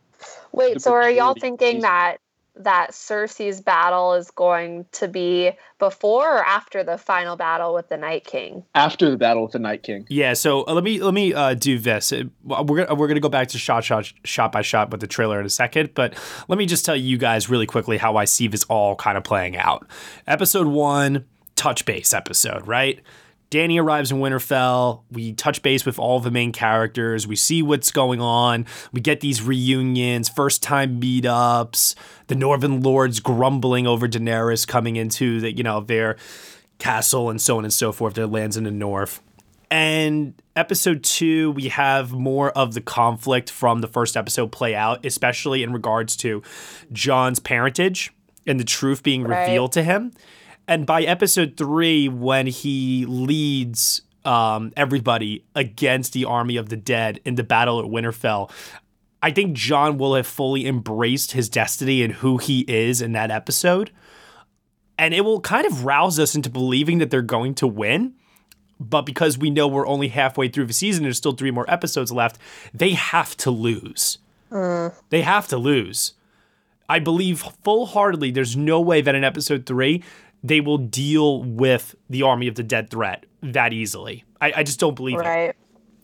[0.52, 2.18] Wait, so are y'all thinking that
[2.58, 7.96] that Cersei's battle is going to be before or after the final battle with the
[7.96, 8.64] Night King?
[8.74, 10.06] After the battle with the Night King.
[10.08, 12.12] Yeah, so uh, let me let me uh, do this.
[12.12, 15.06] Uh, We're gonna, we're gonna go back to shot shot shot by shot with the
[15.06, 16.14] trailer in a second, but
[16.48, 19.24] let me just tell you guys really quickly how I see this all kind of
[19.24, 19.86] playing out.
[20.26, 21.24] Episode one,
[21.56, 23.00] touch base episode, right?
[23.50, 25.02] Dany arrives in Winterfell.
[25.10, 27.26] We touch base with all the main characters.
[27.26, 28.66] We see what's going on.
[28.92, 31.94] We get these reunions, first time meetups,
[32.26, 36.16] the Northern Lords grumbling over Daenerys coming into the, you know, their
[36.78, 39.22] castle and so on and so forth, their lands in the north.
[39.70, 45.04] And episode two, we have more of the conflict from the first episode play out,
[45.04, 46.42] especially in regards to
[46.92, 48.12] Jon's parentage
[48.46, 49.40] and the truth being Right.
[49.46, 50.12] revealed to him.
[50.68, 57.20] And by episode three, when he leads um, everybody against the army of the dead
[57.24, 58.50] in the battle at Winterfell,
[59.22, 63.30] I think Jon will have fully embraced his destiny and who he is in that
[63.30, 63.90] episode.
[64.98, 68.14] And it will kind of rouse us into believing that they're going to win.
[68.78, 72.12] But because we know we're only halfway through the season, there's still three more episodes
[72.12, 72.38] left,
[72.74, 74.18] they have to lose.
[75.10, 76.12] They have to lose.
[76.88, 80.04] I believe full heartedly there's no way that in episode three
[80.42, 84.24] they will deal with the army of the dead threat that easily.
[84.40, 85.56] I, I just don't believe it.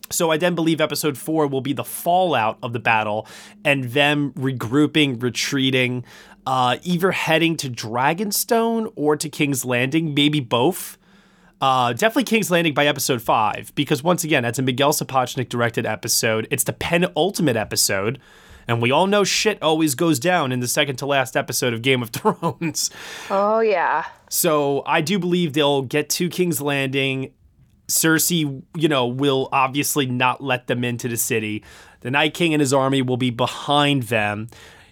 [0.09, 3.27] So I then believe episode four will be the fallout of the battle
[3.63, 6.05] and them regrouping, retreating,
[6.45, 10.97] uh, either heading to Dragonstone or to King's Landing, maybe both.
[11.61, 15.85] Uh, definitely King's Landing by episode five, because once again, that's a Miguel Sapochnik directed
[15.85, 16.47] episode.
[16.51, 18.19] It's the penultimate episode,
[18.67, 21.81] and we all know shit always goes down in the second to last episode of
[21.81, 22.89] Game of Thrones.
[23.29, 24.05] Oh yeah.
[24.29, 27.33] So I do believe they'll get to King's Landing.
[27.87, 31.63] Cersei, you know, will obviously not let them into the city.
[31.99, 34.47] The Night King and his army will be behind them.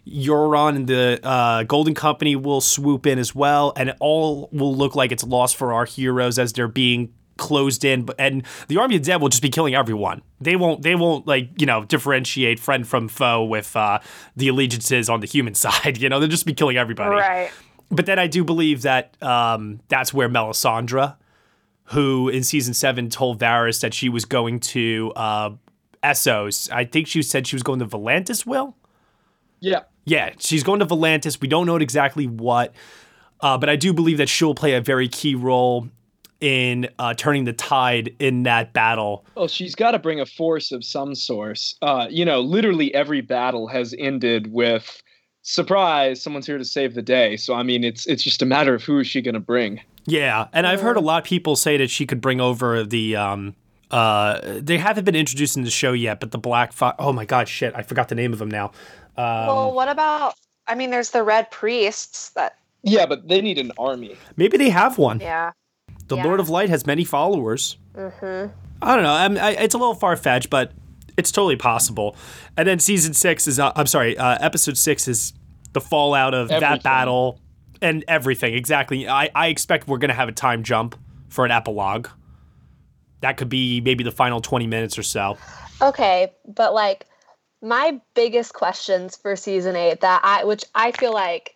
[0.07, 4.75] Euron and the uh, Golden Company will swoop in as well, and it all will
[4.75, 8.07] look like it's lost for our heroes as they're being closed in.
[8.19, 10.21] And the army of dead will just be killing everyone.
[10.39, 10.81] They won't.
[10.81, 13.99] They won't like you know differentiate friend from foe with uh,
[14.35, 15.97] the allegiances on the human side.
[15.97, 17.51] You know, they'll just be killing everybody Right.
[17.89, 21.15] but then I do believe that um, that's where Melisandre,
[21.85, 25.49] who in season seven told Varys that she was going to uh,
[26.03, 26.71] Essos.
[26.71, 28.45] I think she said she was going to Volantis.
[28.45, 28.75] Will
[29.59, 29.81] Yeah.
[30.05, 31.39] yeah, she's going to Volantis.
[31.41, 32.73] We don't know exactly what,
[33.41, 35.89] uh, but I do believe that she'll play a very key role
[36.41, 39.25] in uh, turning the tide in that battle.
[39.35, 41.75] Well, she's got to bring a force of some source.
[41.81, 45.01] Uh, you know, literally every battle has ended with
[45.43, 47.37] surprise, someone's here to save the day.
[47.37, 49.81] So I mean, it's it's just a matter of who is she going to bring.
[50.05, 53.15] Yeah, and I've heard a lot of people say that she could bring over the.
[53.15, 53.55] Um,
[53.91, 57.25] uh, they haven't been introduced in the show yet, but the Black Fi Oh my
[57.25, 57.73] God, shit!
[57.75, 58.71] I forgot the name of them now.
[59.17, 60.33] Um, well, what about?
[60.67, 62.29] I mean, there's the Red Priests.
[62.29, 64.15] That Yeah, but they need an army.
[64.37, 65.19] maybe they have one.
[65.19, 65.51] yeah.
[66.11, 66.25] The yeah.
[66.25, 67.77] Lord of Light has many followers.
[67.95, 68.51] Mm-hmm.
[68.81, 69.13] I don't know.
[69.13, 70.73] I'm, I, it's a little far fetched, but
[71.15, 72.17] it's totally possible.
[72.57, 73.59] And then season six is.
[73.59, 74.17] Uh, I'm sorry.
[74.17, 75.31] Uh, episode six is
[75.71, 77.39] the fallout of that battle
[77.81, 78.55] and everything.
[78.55, 79.07] Exactly.
[79.07, 82.09] I, I expect we're gonna have a time jump for an epilogue.
[83.21, 85.37] That could be maybe the final 20 minutes or so.
[85.81, 87.05] Okay, but like
[87.61, 91.55] my biggest questions for season eight that I, which I feel like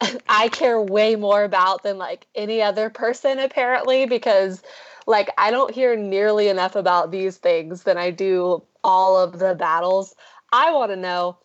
[0.28, 4.62] I care way more about than like any other person apparently because
[5.06, 9.54] like I don't hear nearly enough about these things than I do all of the
[9.54, 10.14] battles.
[10.52, 11.38] I want to know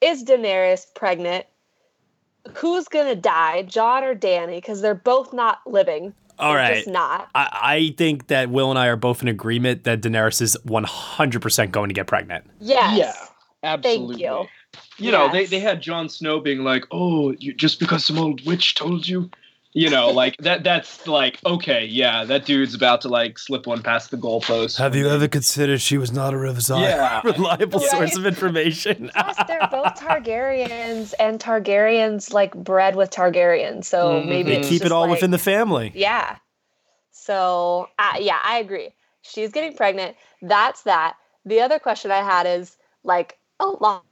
[0.00, 1.46] is Daenerys pregnant?
[2.54, 4.56] Who's gonna die, Jon or Dany?
[4.56, 6.14] Because they're both not living.
[6.38, 6.74] All They're right.
[6.76, 7.28] just not.
[7.34, 11.70] I, I think that Will and I are both in agreement that Daenerys is 100%
[11.70, 12.44] going to get pregnant.
[12.60, 12.98] Yes.
[12.98, 13.14] Yeah,
[13.62, 14.22] absolutely.
[14.22, 14.46] you.
[14.98, 18.44] You know, they, they had Jon Snow being like, "Oh, you, just because some old
[18.46, 19.30] witch told you."
[19.72, 20.64] You know, like that.
[20.64, 24.78] That's like okay, yeah, that dude's about to like slip one past the goalpost.
[24.78, 27.20] Have you ever considered she was not a reliable, Yeah.
[27.24, 27.90] reliable Right.
[27.90, 29.10] source of information?
[29.14, 34.28] Plus, they're both Targaryens, and Targaryens like bred with Targaryens, so Mhm.
[34.28, 35.92] maybe they it's keep it all like- within the family.
[35.94, 36.36] Yeah.
[37.12, 38.94] So uh, yeah, I agree.
[39.20, 40.16] She's getting pregnant.
[40.40, 41.16] That's that.
[41.44, 44.04] The other question I had is like a lot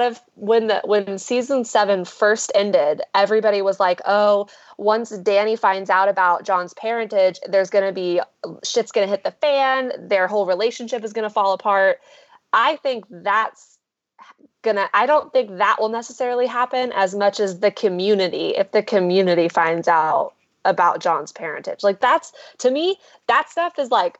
[0.00, 4.46] of when the when season seven first ended, everybody was like, "Oh,
[4.78, 8.20] once Dany finds out about Jon's parentage, there's gonna be
[8.64, 9.92] shit's gonna hit the fan.
[9.98, 12.00] Their whole relationship is gonna fall apart."
[12.52, 13.78] I think that's
[14.62, 14.88] gonna.
[14.94, 18.54] I don't think that will necessarily happen as much as the community.
[18.56, 20.32] If the community finds out
[20.64, 24.18] about Jon's parentage, like that's to me, that stuff is like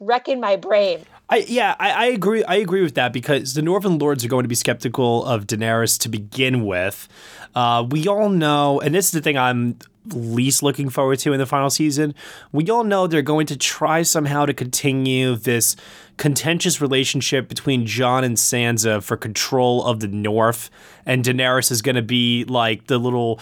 [0.00, 1.04] wrecking my brain.
[1.28, 2.42] I yeah, I, I agree.
[2.44, 5.98] I agree with that because the Northern Lords are going to be skeptical of Daenerys
[6.00, 7.08] to begin with.
[7.54, 9.76] Uh, we all know, and this is the thing I'm
[10.12, 12.14] least looking forward to in the final season.
[12.52, 15.76] We all know they're going to try somehow to continue this
[16.16, 20.70] contentious relationship between Jon and Sansa for control of the North,
[21.06, 23.40] and Daenerys is going to be like the little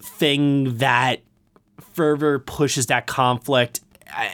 [0.00, 1.22] thing that
[1.80, 3.80] further pushes that conflict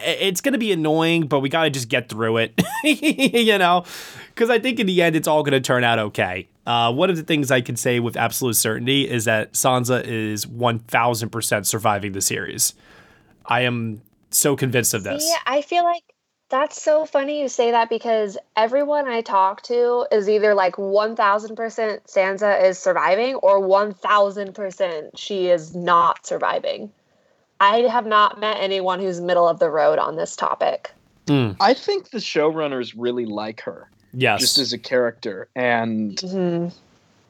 [0.04, 3.84] it's going to be annoying, but we got to just get through it, you know?
[4.28, 6.48] Because I think in the end, it's all going to turn out okay.
[6.66, 10.46] Uh, one of the things I can say with absolute certainty is that Sansa is
[10.46, 12.74] 1000% surviving the series.
[13.46, 15.26] I am so convinced of this.
[15.28, 16.02] Yeah, I feel like
[16.52, 21.16] that's so funny you say that because everyone I talk to is either like 1000%
[21.56, 26.92] Sansa is surviving or 1000% she is not surviving.
[27.62, 30.90] I have not met anyone who's middle of the road on this topic.
[31.26, 31.56] Mm.
[31.60, 33.88] I think the showrunners really like her.
[34.12, 34.40] Yes.
[34.40, 35.48] Just as a character.
[35.54, 36.76] And mm-hmm.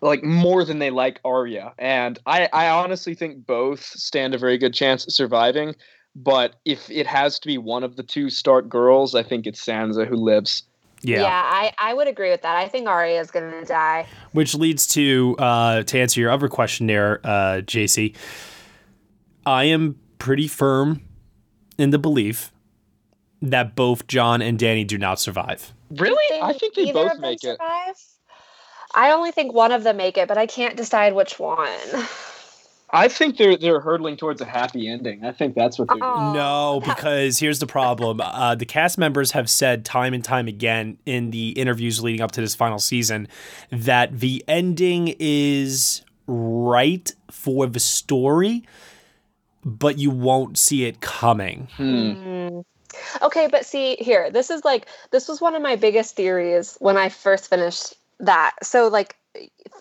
[0.00, 1.74] like more than they like Arya.
[1.78, 5.76] And I, I honestly think both stand a very good chance of surviving.
[6.16, 9.62] But if it has to be one of the two Stark girls, I think it's
[9.62, 10.62] Sansa who lives.
[11.02, 12.56] Yeah, yeah, I, I would agree with that.
[12.56, 14.06] I think Arya is going to die.
[14.32, 18.14] Which leads to uh, to answer your other question there, uh, JC.
[19.44, 21.02] I am pretty firm
[21.78, 22.52] in the belief
[23.40, 25.74] that both Jon and Dany do not survive.
[25.90, 26.40] Really?
[26.40, 27.56] I think they both make it.
[27.56, 27.96] Survive?
[28.94, 31.68] I only think one of them make it, but I can't decide which one.
[32.94, 35.24] I think they're they're hurtling towards a happy ending.
[35.24, 36.34] I think that's what they're doing.
[36.34, 38.20] No, because here's the problem.
[38.20, 42.30] Uh, the cast members have said time and time again in the interviews leading up
[42.32, 43.26] to this final season
[43.70, 48.62] that the ending is right for the story,
[49.64, 51.68] but you won't see it coming.
[51.76, 52.60] Hmm.
[53.22, 56.96] Okay, but see here, this is like this was one of my biggest theories when
[56.96, 58.54] I first finished that.
[58.62, 59.16] So like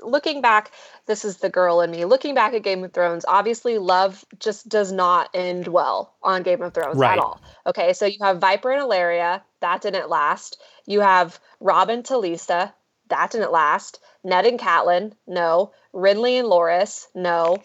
[0.02, 0.72] looking back,
[1.08, 2.06] this is the girl in me.
[2.06, 6.62] Looking back at Game of Thrones, obviously love just does not end well on Game
[6.62, 7.18] of Thrones right.
[7.18, 7.42] at all.
[7.66, 10.62] Okay, so you have Viper and Ellaria, that didn't last.
[10.86, 12.74] You have Robb and Talisa,
[13.10, 14.00] that didn't last.
[14.24, 15.72] Ned and Catelyn, no.
[15.94, 17.58] Renly and Loras, no.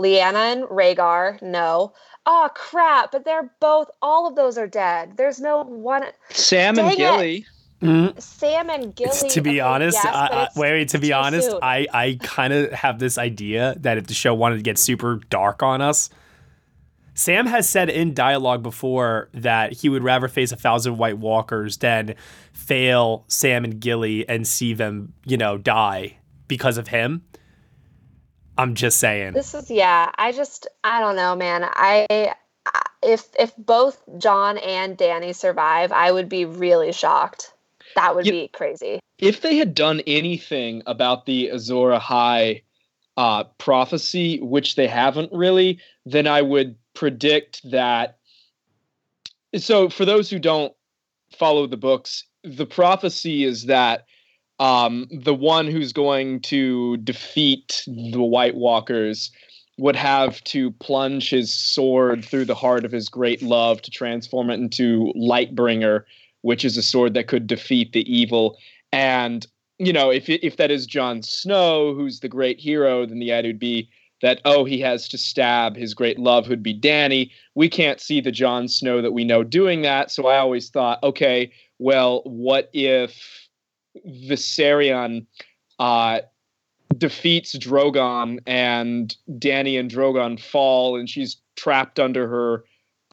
[0.00, 1.92] Lyanna and Rhaegar, no.
[2.26, 3.12] Oh crap!
[3.12, 3.88] But they're both.
[4.02, 5.16] All of those are dead.
[5.16, 6.04] There's no one.
[6.30, 7.46] Sam Dang and Gilly.
[7.82, 8.18] Mm-hmm.
[8.18, 9.28] Sam and Gilly.
[9.30, 11.60] To be okay, honest, yes, uh, wait, wait, to be honest, soon.
[11.62, 15.20] I, I kind of have this idea that if the show wanted to get super
[15.30, 16.10] dark on us,
[17.14, 21.78] Sam has said in dialogue before that he would rather face a thousand White Walkers
[21.78, 22.14] than
[22.52, 27.22] fail Sam and Gilly and see them, you know, die because of him.
[28.60, 29.32] I'm just saying.
[29.32, 30.10] This is yeah.
[30.18, 31.64] I just I don't know, man.
[31.64, 32.34] I
[33.02, 37.54] if if both Jon and Dany survive, I would be really shocked.
[37.96, 39.00] That would you, be crazy.
[39.18, 42.62] If they had done anything about the Azor Ahai
[43.16, 48.18] uh, prophecy, which they haven't really, then I would predict that.
[49.56, 50.74] So, for those who don't
[51.32, 54.04] follow the books, the prophecy is that
[54.60, 59.32] um, the one who's going to defeat the White Walkers
[59.78, 64.50] would have to plunge his sword through the heart of his great love to transform
[64.50, 66.04] it into Lightbringer,
[66.42, 68.58] which is a sword that could defeat the evil.
[68.92, 69.46] And
[69.78, 73.48] you know, if if that is Jon Snow, who's the great hero, then the idea
[73.48, 73.88] would be
[74.20, 77.30] that oh, he has to stab his great love, who'd be Dany.
[77.54, 81.02] We can't see the Jon Snow that we know doing that, so I always thought,
[81.02, 83.48] okay, well, what if
[84.06, 85.26] Viserion
[85.78, 86.20] uh,
[86.96, 92.64] defeats Drogon, and Dany and Drogon fall, and she's trapped under her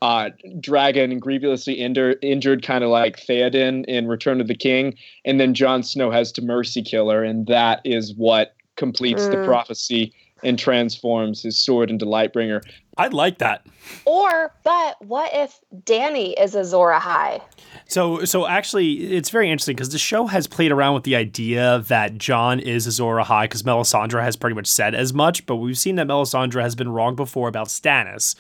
[0.02, 5.40] uh, dragon grievously injured, injured kind of like Theoden in Return of the King, and
[5.40, 9.32] then Jon Snow has to mercy kill her, and that is what completes mm.
[9.32, 12.64] the prophecy and transforms his sword into Lightbringer.
[12.98, 13.66] I'd like that.
[14.06, 17.42] Or, but what if Dany is Azor Ahai?
[17.88, 21.84] So, so actually, it's very interesting because the show has played around with the idea
[21.88, 25.78] that Jon is Azor Ahai because Melisandre has pretty much said as much, but we've
[25.78, 28.36] seen that Melisandre has been wrong before about Stannis.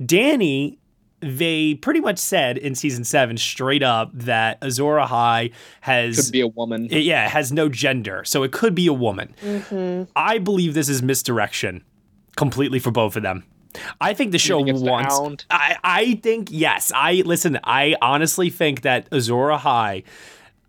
[0.00, 0.78] Dany
[1.22, 6.40] they pretty much said in season seven straight up that Azor Ahai has could be
[6.40, 6.88] a woman.
[6.90, 9.34] It, yeah, has no gender, so it could be a woman.
[9.40, 10.10] Mm-hmm.
[10.16, 11.84] I believe this is misdirection
[12.36, 13.44] completely for both of them.
[14.00, 15.46] I think the show wants.
[15.50, 16.92] I I think yes.
[16.94, 17.58] I listen.
[17.64, 20.04] I honestly think that Azor Ahai.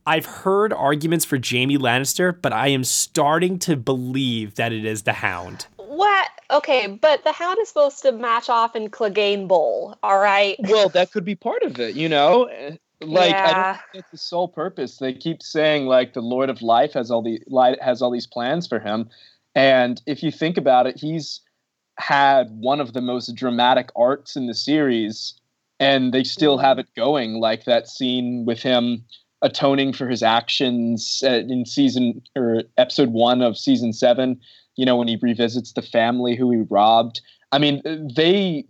[0.06, 5.04] I've heard arguments for Jaime Lannister, but I am starting to believe that it is
[5.04, 5.68] the Hound.
[5.95, 6.29] What?
[6.49, 9.95] Okay, but the Hound is supposed to match off in Clegane Bowl.
[10.01, 10.56] All right.
[10.60, 11.95] well, that could be part of it.
[11.95, 12.49] You know,
[13.01, 13.53] Like I Yeah.
[13.53, 14.97] don't think that's the sole purpose.
[14.97, 17.41] They keep saying like the Lord of Life has all the
[17.82, 19.09] has all these plans for him,
[19.55, 21.41] and if you think about it, he's
[21.99, 25.34] had one of the most dramatic arcs in the series,
[25.80, 27.36] and they still have it going.
[27.36, 29.03] Like that scene with him
[29.41, 34.39] atoning for his actions uh, in season or episode one of season seven.
[34.76, 37.21] You know when he revisits the family who he robbed.
[37.51, 37.82] I mean,
[38.15, 38.65] they.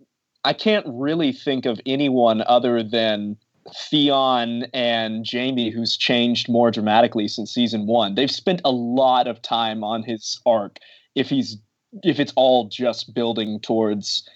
[0.45, 3.37] I can't really think of anyone other than
[3.73, 8.15] Theon and Jaime who's changed more dramatically since season one.
[8.15, 10.79] They've spent a lot of time on his arc.
[11.15, 11.57] If he's
[12.03, 14.27] if it's all just building towards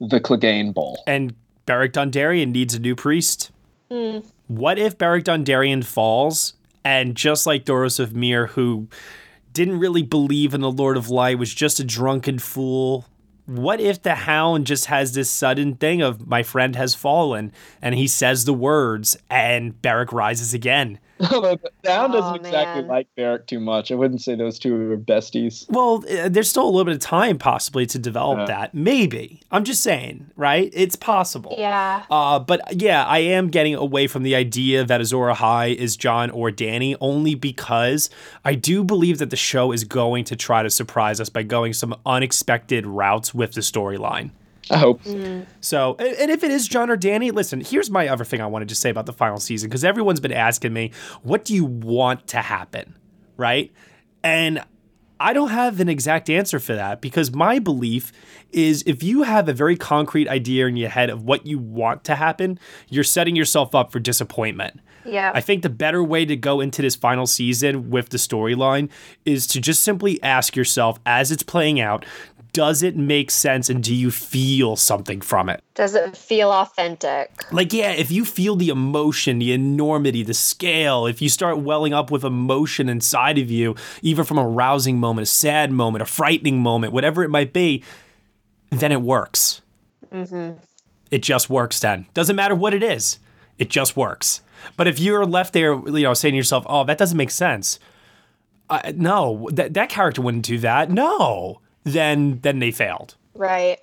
[0.00, 1.02] the Clegane Bowl.
[1.06, 1.34] And
[1.66, 3.50] Beric Dondarrion needs a new priest.
[3.90, 4.20] Hmm.
[4.46, 6.54] What if Beric Dondarrion falls
[6.84, 8.88] and just like Thoros of Myr, who
[9.52, 13.06] didn't really believe in the Lord of Light, was just a drunken fool?
[13.46, 17.94] What if the Hound just has this sudden thing of my friend has fallen and
[17.94, 21.00] he says the words and Beric rises again?
[21.28, 22.86] the Hound doesn't Oh, exactly man.
[22.88, 23.92] like Beric too much.
[23.92, 25.66] I wouldn't say those two are besties.
[25.70, 28.44] Well, uh, there's still a little bit of time possibly to develop Yeah.
[28.46, 28.74] that.
[28.74, 29.42] Maybe.
[29.50, 30.70] I'm just saying, right?
[30.72, 31.54] It's possible.
[31.58, 32.04] Yeah.
[32.10, 36.30] Uh, but yeah, I am getting away from the idea that Azor Ahai is Jon
[36.30, 38.08] or Dany only because
[38.44, 41.72] I do believe that the show is going to try to surprise us by going
[41.74, 44.30] some unexpected routes with the storyline.
[44.70, 45.02] I hope.
[45.04, 45.46] Mm.
[45.60, 48.46] So, and and if it is Jon or Dany, listen, here's my other thing I
[48.46, 50.92] wanted to say about the final season because everyone's been asking me,
[51.22, 52.96] what do you want to happen?
[53.36, 53.72] Right?
[54.22, 54.62] And
[55.18, 58.10] I don't have an exact answer for that because my belief
[58.52, 62.04] is if you have a very concrete idea in your head of what you want
[62.04, 62.58] to happen,
[62.88, 64.80] you're setting yourself up for disappointment.
[65.04, 65.30] Yeah.
[65.34, 68.90] I think the better way to go into this final season with the storyline
[69.24, 72.04] is to just simply ask yourself as it's playing out,
[72.52, 75.62] does it make sense and do you feel something from it?
[75.74, 77.30] Does it feel authentic?
[77.52, 81.94] Like, yeah, if you feel the emotion, the enormity, the scale, if you start welling
[81.94, 86.06] up with emotion inside of you, even from a rousing moment, a sad moment, a
[86.06, 87.82] frightening moment, whatever it might be,
[88.70, 89.62] then it works.
[91.10, 92.06] It just works then.
[92.14, 93.18] Doesn't matter what it is,
[93.58, 94.42] it just works.
[94.76, 97.78] But if you're left there, you know, saying to yourself, oh, that doesn't make sense.
[98.68, 100.90] Uh, no, that, that character wouldn't do that.
[100.90, 101.60] No.
[101.84, 103.16] Then, then they failed.
[103.34, 103.78] Right.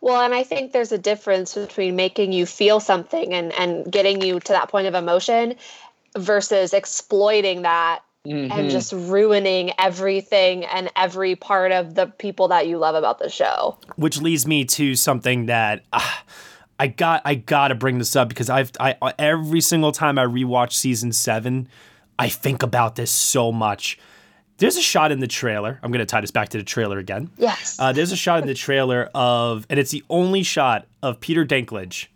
[0.00, 4.20] Well, and I think there's a difference between making you feel something and, and getting
[4.20, 5.54] you to that point of emotion
[6.16, 12.78] versus exploiting that and just ruining everything and every part of the people that you
[12.78, 13.76] love about the show.
[13.96, 16.08] which leads me to something that uh,
[16.78, 20.24] I got I got to bring this up because I've I every single time I
[20.24, 21.68] rewatch season 7
[22.18, 23.98] I think about this so much.
[24.62, 25.80] There's a shot in the trailer.
[25.82, 27.32] I'm going to tie this back to the trailer again.
[27.36, 27.76] Yes.
[27.80, 31.44] Uh, there's a shot in the trailer of, and it's the only shot of Peter
[31.44, 32.06] Dinklage,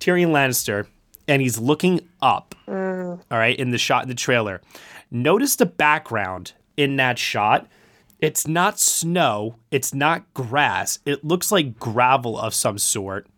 [0.00, 0.88] Tyrion Lannister,
[1.28, 2.56] and he's looking up.
[2.66, 4.60] All right, in the shot in the trailer.
[5.12, 7.68] Notice the background in that shot.
[8.18, 10.98] It's not snow, it's not grass.
[11.06, 13.28] It looks like gravel of some sort.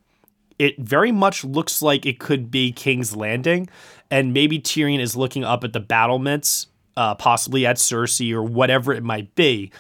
[0.59, 3.69] It very much looks like it could be King's Landing,
[4.11, 8.93] and maybe Tyrion is looking up at the battlements, uh, possibly at Cersei or whatever
[8.93, 9.71] it might be.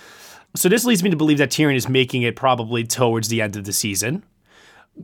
[0.55, 3.57] So this leads me to believe that Tyrion is making it probably towards the end
[3.57, 4.23] of the season.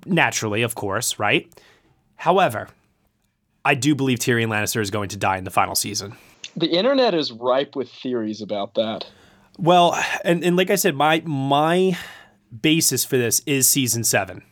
[0.05, 1.51] Naturally, of course, right?
[2.17, 2.69] However,
[3.65, 6.17] I do believe Tyrion Lannister is going to die in the final season.
[6.57, 9.07] The internet is ripe with theories about that.
[9.59, 11.97] Well, and, and like I said, my my
[12.63, 14.43] basis for this is season seven.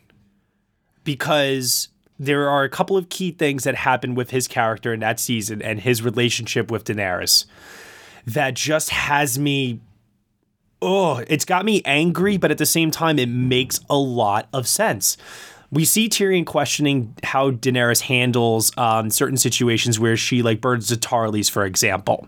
[1.03, 1.89] Because
[2.19, 5.61] there are a couple of key things that happen with his character in that season
[5.61, 7.45] and his relationship with Daenerys
[8.25, 9.79] that just has me
[10.81, 14.67] oh, it's got me angry, but at the same time, it makes a lot of
[14.67, 15.17] sense.
[15.71, 20.95] We see Tyrion questioning how Daenerys handles um, certain situations where she like burns the
[20.95, 22.27] Tarlys, for example.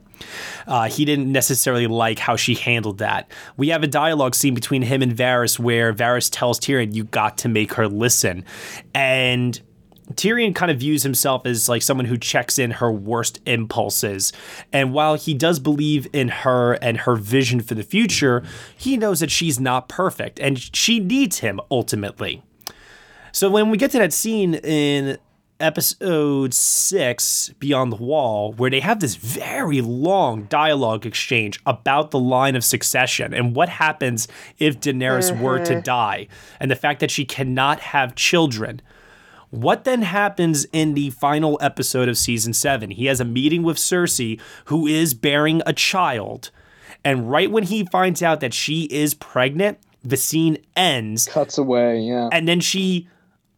[0.67, 3.31] Uh, he didn't necessarily like how she handled that.
[3.55, 7.37] We have a dialogue scene between him and Varys where Varys tells Tyrion, "You got
[7.39, 8.43] to make her listen,"
[8.93, 9.61] and
[10.15, 14.33] Tyrion kind of views himself as like someone who checks in her worst impulses.
[14.73, 18.43] And while he does believe in her and her vision for the future,
[18.75, 22.41] he knows that she's not perfect and she needs him ultimately.
[23.31, 25.19] So when we get to that scene in
[25.59, 32.19] episode six, Beyond the Wall, where they have this very long dialogue exchange about the
[32.19, 35.81] line of succession and what happens if Daenerys were to mm-hmm.
[35.81, 36.27] die,
[36.59, 38.81] and the fact that she cannot have children.
[39.51, 42.91] What then happens in the final episode of season seven?
[42.91, 46.51] He has a meeting with Cersei, who is bearing a child.
[47.03, 51.27] And right when he finds out that she is pregnant, the scene ends.
[51.27, 52.29] Cuts away, yeah.
[52.31, 53.07] And then she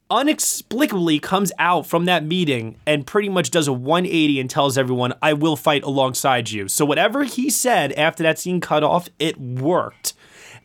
[0.10, 5.14] unexplicably comes out from that meeting and pretty much does a 180 and tells everyone,
[5.22, 6.68] I will fight alongside you.
[6.68, 10.14] So, whatever he said after that scene cut off, it worked.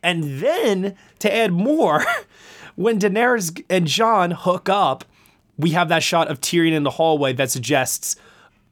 [0.02, 2.04] And then to add more,
[2.76, 5.04] when Daenerys and Jon hook up,
[5.58, 8.16] we have that shot of Tyrion in the hallway that suggests,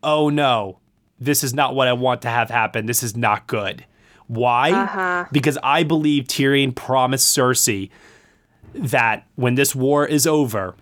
[0.02, 0.78] oh no,
[1.18, 2.86] this is not what I want to have happen.
[2.86, 3.84] This is not good.
[4.26, 4.72] Why?
[4.72, 5.26] Uh-huh.
[5.32, 7.90] Because I believe Tyrion promised Cersei
[8.74, 10.74] that when this war is over,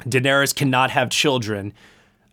[0.00, 1.72] Daenerys cannot have children.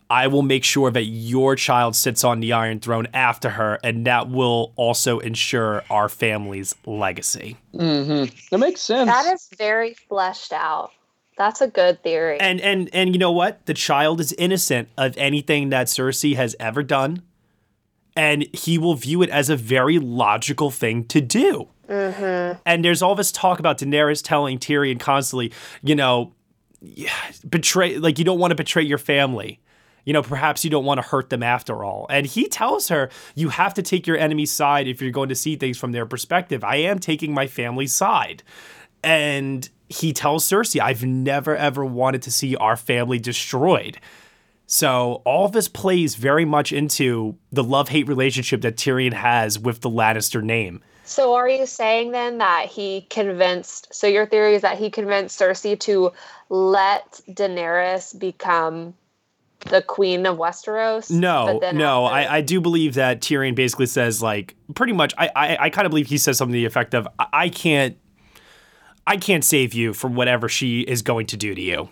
[0.09, 4.07] I will make sure that your child sits on the Iron Throne after her, and
[4.07, 7.57] that will also ensure our family's legacy.
[7.75, 8.35] Mm-hmm.
[8.49, 9.07] That makes sense.
[9.07, 10.91] That is very fleshed out.
[11.39, 12.37] That's a good theory.
[12.37, 13.65] And and and you know what?
[13.65, 17.23] The child is innocent of anything that Cersei has ever done,
[18.13, 21.69] and he will view it as a very logical thing to do.
[21.87, 22.59] Mm-hmm.
[22.65, 26.33] And there's all this talk about Daenerys telling Tyrion constantly, you know,
[27.49, 29.61] betray like you don't want to betray your family.
[30.03, 32.05] You know, perhaps you don't want to hurt them after all.
[32.09, 35.35] And he tells her, you have to take your enemy's side if you're going to
[35.35, 36.65] see things from their perspective.
[36.65, 38.43] I am taking my family's side.
[39.03, 43.97] And he tells Cersei, I've never ever wanted to see our family destroyed.
[44.67, 49.89] So all this plays very much into the love-hate relationship that Tyrion has with the
[49.89, 50.83] Lannister name.
[51.05, 55.39] So are you saying then that he convinced so your theory is that he convinced
[55.39, 56.11] Cersei to
[56.49, 58.93] let Daenerys become
[59.71, 61.09] the queen of Westeros?
[61.09, 65.15] No, no, after- I, I do believe that Tyrion basically says like pretty much.
[65.17, 67.49] I I, I kind of believe he says something to the effect of, I, "I
[67.49, 67.97] can't,
[69.09, 71.89] I can't save you from whatever she is going to do to you,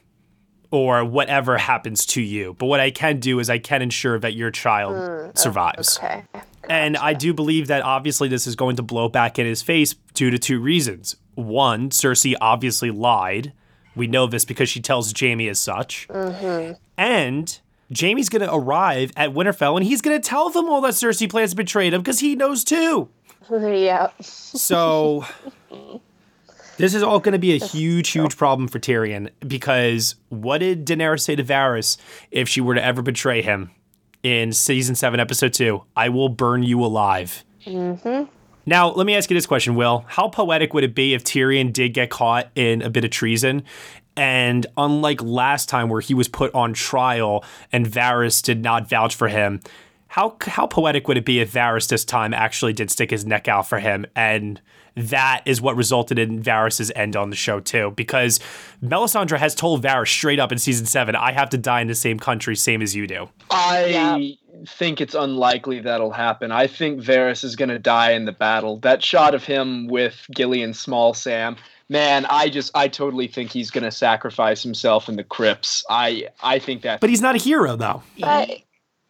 [0.72, 2.56] or whatever happens to you.
[2.58, 6.24] But what I can do is I can ensure that your child survives." Hmm, Okay.
[6.70, 9.96] And I do believe that obviously this is going to blow back in his face
[10.14, 11.16] due to two reasons.
[11.36, 13.54] One, Cersei obviously lied.
[13.96, 16.08] We know this because she tells Jaime as such.
[16.10, 16.74] Mm-hmm.
[16.98, 17.60] And
[17.98, 21.30] Jaime's going to arrive at Winterfell and he's going to tell them all that Cersei
[21.30, 23.10] plans to betray them because he knows too.
[23.50, 24.10] yeah.
[24.20, 25.26] So
[26.78, 30.86] this is all going to be a huge, huge problem for Tyrion because what did
[30.86, 31.98] Daenerys say to Varys
[32.32, 33.72] if she were to ever betray him
[34.24, 35.84] in season seven, episode two?
[35.96, 37.44] I will burn you alive.
[38.66, 40.04] Now, let me ask you this question, Will.
[40.08, 43.64] How poetic would it be if Tyrion did get caught in a bit of treason?
[44.18, 49.16] And unlike last time where he was put on trial and Varys did not vouch
[49.16, 49.62] for him,
[50.08, 53.48] how how poetic would it be if Varys this time actually did stick his neck
[53.48, 54.60] out for him and
[54.98, 58.40] that is what resulted in Varys' end on the show too because
[58.84, 61.96] Melisandre has told Varys straight up in season 7 I have to die in the
[61.96, 63.30] same country same as you do.
[63.52, 64.38] I
[64.68, 66.52] think it's unlikely that'll happen.
[66.52, 68.80] I think Varys is going to die in the battle.
[68.80, 71.58] That shot of him with Gillian Small Sam,
[71.90, 75.86] man, I just I totally think he's going to sacrifice himself in the crypts.
[75.90, 77.02] I I think that.
[77.02, 78.02] But he's not a hero though.
[78.20, 78.50] But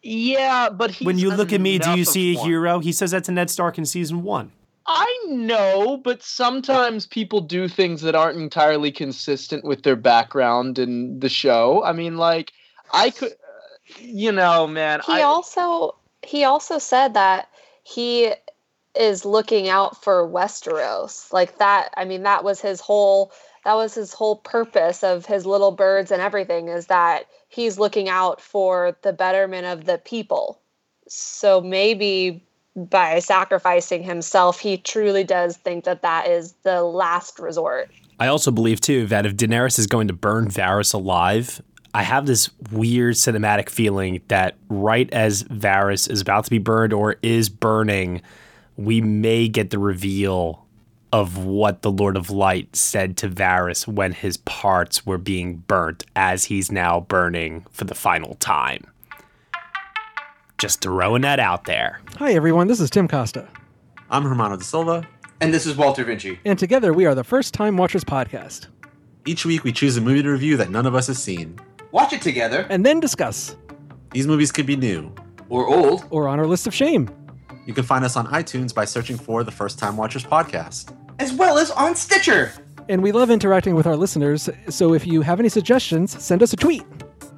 [0.02, 2.46] yeah, but he's When you look at me, do you see a one.
[2.46, 2.78] hero?
[2.78, 4.52] He says that to Ned Stark in season 1.
[4.90, 11.20] I know, but sometimes people do things that aren't entirely consistent with their background in
[11.20, 11.84] the show.
[11.84, 12.54] I mean, like
[12.90, 15.00] I could, uh, you know, man.
[15.04, 17.50] he I, also he also said that
[17.82, 18.32] he
[18.98, 21.30] is looking out for Westeros.
[21.34, 23.30] Like that, I mean, that was his whole
[23.66, 28.08] that was his whole purpose of his little birds and everything is that he's looking
[28.08, 30.58] out for the betterment of the people.
[31.08, 32.42] So maybe
[32.84, 37.90] by sacrificing himself, he truly does think that that is the last resort.
[38.20, 41.62] I also believe too that if Daenerys is going to burn Varys alive,
[41.94, 46.92] I have this weird cinematic feeling that right as Varys is about to be burned
[46.92, 48.22] or is burning,
[48.76, 50.64] we may get the reveal
[51.12, 56.04] of what the Lord of Light said to Varys when his parts were being burnt
[56.14, 58.86] as he's now burning for the final time.
[60.58, 62.00] Just throwing that out there.
[62.16, 62.66] Hi, everyone.
[62.66, 63.48] This is Tim Costa.
[64.10, 65.06] I'm Hermano da Silva.
[65.40, 66.40] And this is Walter Vinci.
[66.44, 68.66] And together we are the First Time Watchers Podcast.
[69.24, 71.60] Each week we choose a movie to review that none of us has seen.
[71.92, 72.66] Watch it together.
[72.70, 73.56] And then discuss.
[74.10, 75.14] These movies could be new.
[75.48, 76.06] Or old.
[76.10, 77.08] Or on our list of shame.
[77.64, 80.92] You can find us on iTunes by searching for the First Time Watchers Podcast.
[81.20, 82.52] As well as on Stitcher.
[82.88, 86.52] And we love interacting with our listeners, so if you have any suggestions, send us
[86.52, 86.82] a tweet.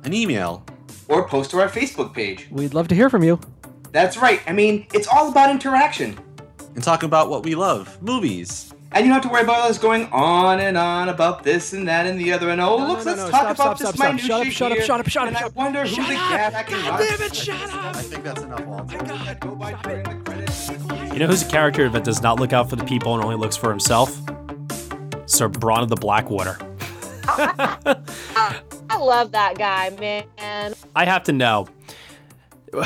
[0.05, 0.65] An email.
[1.11, 2.47] Or post to our Facebook page.
[2.51, 3.39] We'd love to hear from you.
[3.93, 4.41] That's right.
[4.47, 6.17] I mean, it's all about interaction.
[6.77, 8.73] And talk about what we love movies.
[8.93, 11.87] And you don't have to worry about us going on and on about this and
[11.89, 12.51] that and the other.
[12.51, 14.47] And oh, No, look, no, let's no, talk stop, about stop, this stop, minutiae stop.
[14.53, 15.55] Shut up, here, shut up, shut up, and shut I up.
[15.57, 16.53] wonder who Shut the up.
[16.53, 17.97] cat God damn it, shut up.
[17.97, 18.97] I think that's enough, Walter.
[21.13, 23.37] You know who's a character that does not look out for the people and only
[23.37, 24.11] looks for himself?
[25.27, 26.57] Sir Bronn of the Blackwater.
[28.91, 30.75] I love that guy, man.
[30.97, 31.69] I have to know.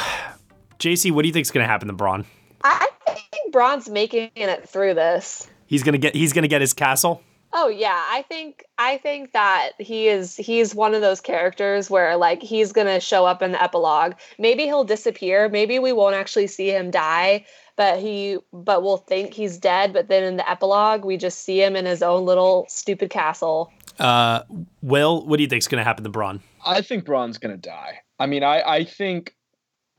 [0.79, 2.27] JC, what do you think is going to happen to Bronn?
[2.63, 5.49] I think Bronn's making it through this.
[5.67, 7.23] He's going to get he's going to get his castle.
[7.55, 12.17] Oh yeah, I think I think that he is he's one of those characters where
[12.17, 14.15] like he's going to show up in the epilogue.
[14.39, 17.47] Maybe he'll disappear, maybe we won't actually see him die,
[17.77, 21.63] but he but we'll think he's dead, but then in the epilogue we just see
[21.63, 23.73] him in his own little stupid castle.
[23.99, 24.43] Uh
[24.83, 26.41] Will, what do you think's going to happen to Bronn?
[26.65, 28.01] I think Bronn's gonna die.
[28.19, 29.35] I mean, I I think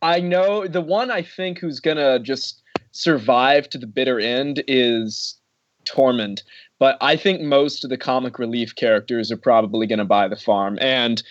[0.02, 5.38] I know the one I think who's gonna just survive to the bitter end is
[5.86, 6.42] Tormund.
[6.80, 10.36] But I think most of the comic relief characters are probably going to buy the
[10.36, 10.78] farm.
[10.82, 11.24] And,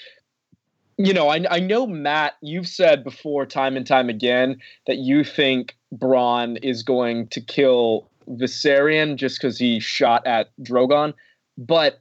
[0.96, 5.22] you know, I, I know, Matt, you've said before, time and time again, that you
[5.22, 11.12] think Bronn is going to kill Viserion just because he shot at Drogon.
[11.58, 12.00] But,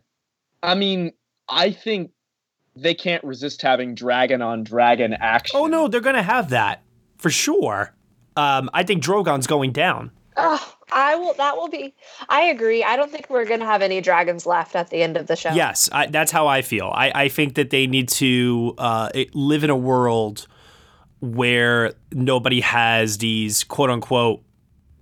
[0.64, 1.11] I mean,
[1.49, 2.11] I think
[2.76, 5.59] they can't resist having dragon on dragon action.
[5.59, 6.82] Oh, no, they're going to have that
[7.18, 7.93] for sure.
[8.36, 10.11] Um, I think Drogon's going down.
[10.36, 11.34] Oh, I will.
[11.36, 11.93] That will be.
[12.28, 12.84] I agree.
[12.84, 15.51] I don't think we're gonna have any dragons left at the end of the show.
[15.51, 16.91] Yes, I, that's how I feel.
[16.93, 20.47] I, I think that they need to uh, live in a world
[21.22, 24.41] where nobody has these quote unquote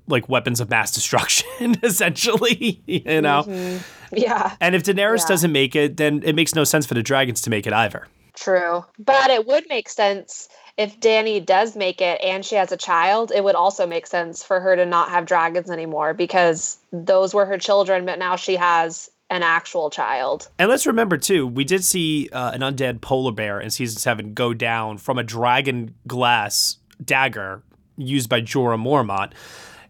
[0.08, 2.84] like weapons of mass destruction, essentially.
[2.86, 3.44] You know.
[3.44, 3.78] Mm-hmm.
[4.14, 4.56] Yeah.
[4.60, 5.28] And if Daenerys Yeah.
[5.28, 8.08] doesn't make it, then it makes no sense for the dragons to make it either.
[8.36, 10.48] True, but it would make sense
[10.78, 13.32] if Dany does make it and she has a child.
[13.36, 17.46] It would also make sense for her to not have dragons anymore because those were
[17.46, 20.50] her children, but now she has an actual child.
[20.60, 24.34] And let's remember too, we did see uh, an undead polar bear in season seven
[24.34, 27.64] go down from a dragon glass dagger
[27.98, 29.34] used by Jorah Mormont.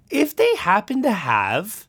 [0.09, 1.87] If they happen to have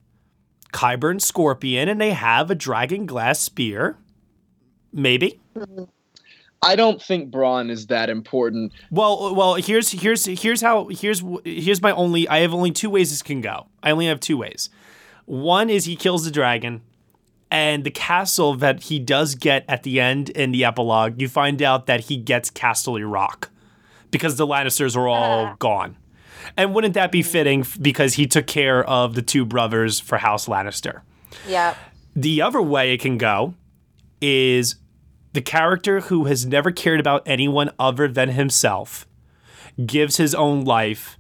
[0.73, 3.99] Qyburn Scorpion and they have a dragon glass spear,
[4.93, 5.41] maybe.
[6.62, 8.73] I don't think Bronn is that important.
[8.91, 12.29] Well, well, here's here's here's how here's here's my only.
[12.29, 13.66] I have only two ways this can go.
[13.83, 14.70] I only have two ways.
[15.25, 16.83] One is he kills the dragon,
[17.51, 21.61] and the castle that he does get at the end in the epilogue, you find
[21.61, 23.51] out that he gets Casterly Rock
[24.12, 25.57] because the Lannisters are all ah.
[25.59, 25.97] gone.
[26.57, 30.47] And wouldn't that be fitting because he took care of the two brothers for House
[30.47, 31.03] Lannister?
[31.47, 31.74] Yeah.
[32.14, 33.55] The other way it can go
[34.20, 34.76] is
[35.32, 39.07] the character who has never cared about anyone other than himself
[39.86, 41.18] gives his own life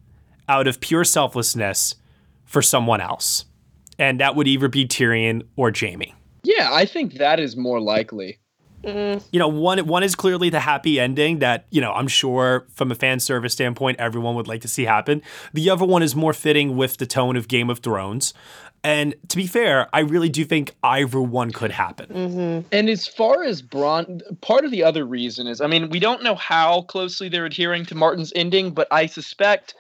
[0.48, 1.94] out of pure selflessness
[2.44, 3.46] for someone else.
[3.98, 6.14] And that would either be Tyrion or Jaime.
[6.42, 8.38] Yeah, I think that is more likely.
[8.84, 9.22] Mm.
[9.32, 12.90] You know, one one is clearly the happy ending that, you know, I'm sure from
[12.90, 15.22] a fan service standpoint everyone would like to see happen.
[15.52, 18.34] The other one is more fitting with the tone of Game of Thrones.
[18.84, 22.08] And to be fair, I really do think either one could happen.
[22.08, 22.68] Mm-hmm.
[22.72, 26.24] And as far as Bronn, part of the other reason is, I mean, we don't
[26.24, 29.76] know how closely they're adhering to Martin's ending, but I suspect,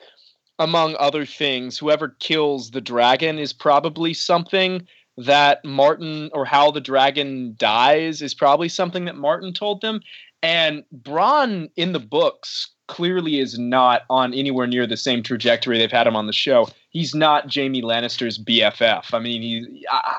[0.60, 4.86] among other things, whoever kills the dragon is probably something
[5.18, 10.00] that Martin, or how the dragon dies, is probably something that Martin told them.
[10.42, 15.90] And Bronn in the books clearly is not on anywhere near the same trajectory they've
[15.92, 16.68] had him on the show.
[16.90, 19.14] He's not Jaime Lannister's BFF.
[19.14, 19.86] I mean, he.
[19.90, 20.16] I,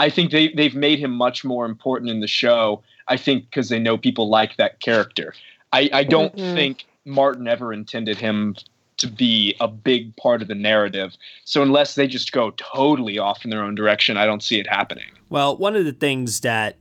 [0.00, 2.82] I think they they've made him much more important in the show.
[3.08, 5.34] I think because they know people like that character.
[5.72, 6.54] I, I don't Mhm.
[6.54, 8.56] think Martin ever intended him
[8.98, 11.16] to be a big part of the narrative.
[11.44, 14.66] So unless they just go totally off in their own direction, I don't see it
[14.66, 15.06] happening.
[15.28, 16.76] Well, one of the things that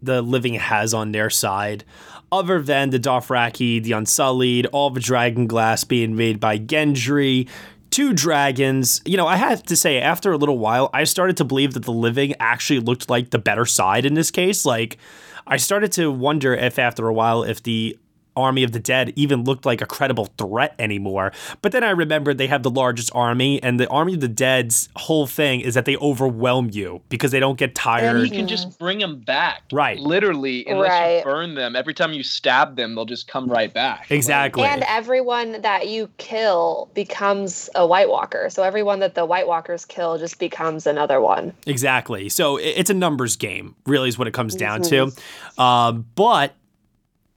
[0.00, 1.84] the living has on their side,
[2.30, 7.48] other than the Dothraki, the Unsullied, all the dragon glass being made by Gendry,
[7.90, 9.00] two dragons.
[9.04, 11.84] You know, I have to say, after a little while, I started to believe that
[11.84, 14.64] the living actually looked like the better side in this case.
[14.64, 14.98] Like,
[15.46, 17.98] I started to wonder if after a while, if the
[18.38, 21.32] army of the dead even looked like a credible threat anymore.
[21.62, 24.88] But then I remembered they have the largest army, and the army of the dead's
[24.96, 28.16] whole thing is that they overwhelm you because they don't get tired.
[28.16, 29.62] And you can just bring them back.
[29.72, 29.98] Right.
[29.98, 31.18] Literally, unless Right.
[31.18, 34.06] you burn them, every time you stab them, they'll just come right back.
[34.10, 34.64] Exactly.
[34.64, 38.48] And everyone that you kill becomes a White Walker.
[38.50, 41.52] So everyone that the White Walkers kill just becomes another one.
[41.66, 42.28] Exactly.
[42.28, 45.12] So it's a numbers game, really, is what it comes down to.
[45.58, 46.54] Um, but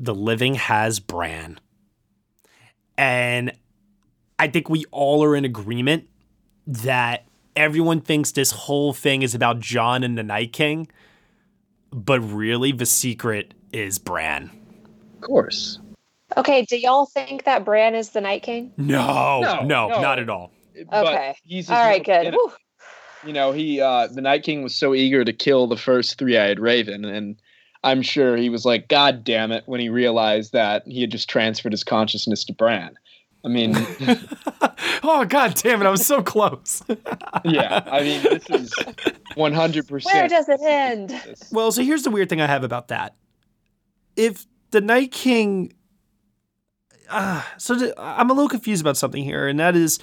[0.01, 1.59] the living has Bran.
[2.97, 3.53] And
[4.39, 6.07] I think we all are in agreement
[6.65, 7.25] that
[7.55, 10.87] everyone thinks this whole thing is about Jon and the Night King,
[11.91, 14.49] but really the secret is Bran.
[15.15, 15.79] Of course.
[16.35, 18.71] Okay, do y'all think that Bran is the Night King?
[18.77, 20.01] No, no, No, no.
[20.01, 20.51] not at all.
[20.89, 21.35] But Okay.
[21.43, 22.35] he's All right, good.
[23.25, 26.59] You know, he uh the Night King was so eager to kill the first three-eyed
[26.59, 27.39] raven, and
[27.83, 31.29] I'm sure he was like, God damn it, when he realized that he had just
[31.29, 32.95] transferred his consciousness to Bran.
[33.43, 33.73] I mean,
[35.03, 35.85] oh god damn it!
[35.85, 36.83] I was so close.
[37.43, 38.73] yeah, I mean, this is
[39.33, 39.87] 100.
[39.87, 41.19] percent Where does it end?
[41.51, 43.15] Well, so here's the weird thing I have about that.
[44.15, 45.73] If the Night King,
[47.09, 49.99] uh, so th- I'm a little confused about something here, and that is.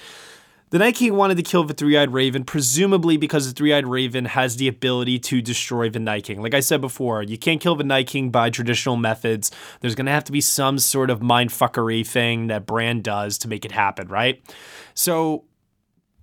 [0.71, 3.87] The Night King wanted to kill the Three Eyed Raven, presumably because the Three Eyed
[3.87, 6.43] Raven has the ability to destroy the Night King.
[6.43, 9.49] Like I said before, you can't kill the Night King by traditional methods.
[9.81, 13.47] There's going to have to be some sort of mindfuckery thing that Bran does to
[13.47, 14.43] make it happen, right?
[14.93, 15.45] So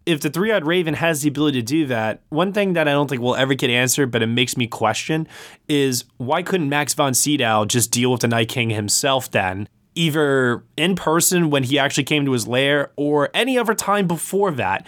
[0.07, 2.93] if the three eyed raven has the ability to do that, one thing that I
[2.93, 5.27] don't think we'll ever get answered, but it makes me question,
[5.67, 9.69] is why couldn't Max von Sydow just deal with the Night King himself then?
[9.97, 14.53] Either in person when he actually came to his lair or any other time before
[14.53, 14.87] that.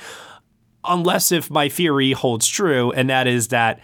[0.85, 3.81] Unless if my theory holds true, and that is that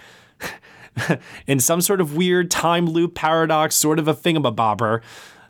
[1.46, 5.02] in some sort of weird time loop paradox, sort of a thingamabobber,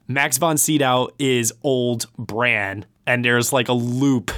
[0.08, 4.30] Max von Sydow is old Bran, and there's like a loop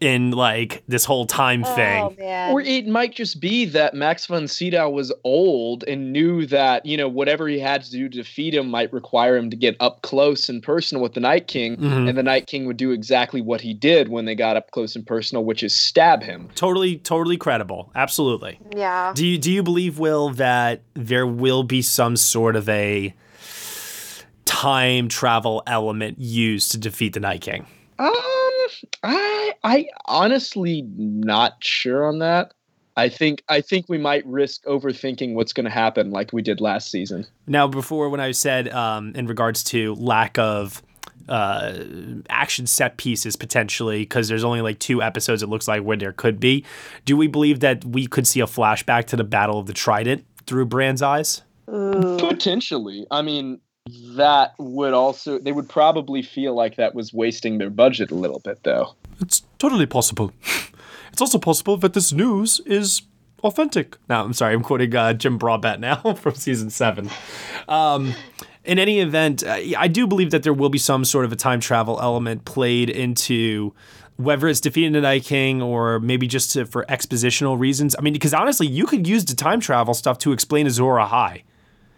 [0.00, 2.02] in like this whole time thing.
[2.02, 2.52] Oh man.
[2.52, 6.96] Or it might just be that Max von Sydow was old and knew that, you
[6.96, 10.00] know, whatever he had to do to defeat him might require him to get up
[10.00, 11.76] close and personal with the Night King.
[11.76, 12.08] Mhm.
[12.08, 14.96] And the Night King would do exactly what he did when they got up close
[14.96, 16.48] and personal, which is stab him.
[16.54, 17.90] Totally, totally credible.
[17.94, 18.58] Absolutely.
[18.74, 19.12] yeah.
[19.14, 23.12] Do you do you believe, Will, that there will be some sort of a
[24.44, 27.66] time travel element used to defeat the Night King?
[27.98, 28.10] Um,
[29.02, 32.52] I I honestly not sure on that.
[32.96, 36.60] I think I think we might risk overthinking what's going to happen, like we did
[36.60, 37.26] last season.
[37.46, 40.82] Now, before when I said um, in regards to lack of
[41.28, 41.78] uh,
[42.28, 46.12] action set pieces potentially, because there's only like two episodes, it looks like where there
[46.12, 46.64] could be.
[47.04, 50.26] Do we believe that we could see a flashback to the Battle of the Trident
[50.46, 51.42] through Bran's eyes?
[51.66, 57.70] Potentially, I mean that would also they would probably feel like that was wasting their
[57.70, 58.94] budget a little bit, though.
[59.20, 60.32] It's totally possible.
[61.12, 63.02] It's also possible that this news is
[63.42, 63.96] authentic.
[64.08, 67.10] Now, I'm sorry, I'm quoting uh, Jim Broadbent now from season seven.
[67.68, 68.14] Um,
[68.64, 71.36] in any event, uh, I do believe that there will be some sort of a
[71.36, 73.74] time travel element played into
[74.16, 77.96] whether it's defeating the Night King or maybe just to, for expositional reasons.
[77.98, 81.42] I mean, because honestly, you could use the time travel stuff to explain Azor Ahai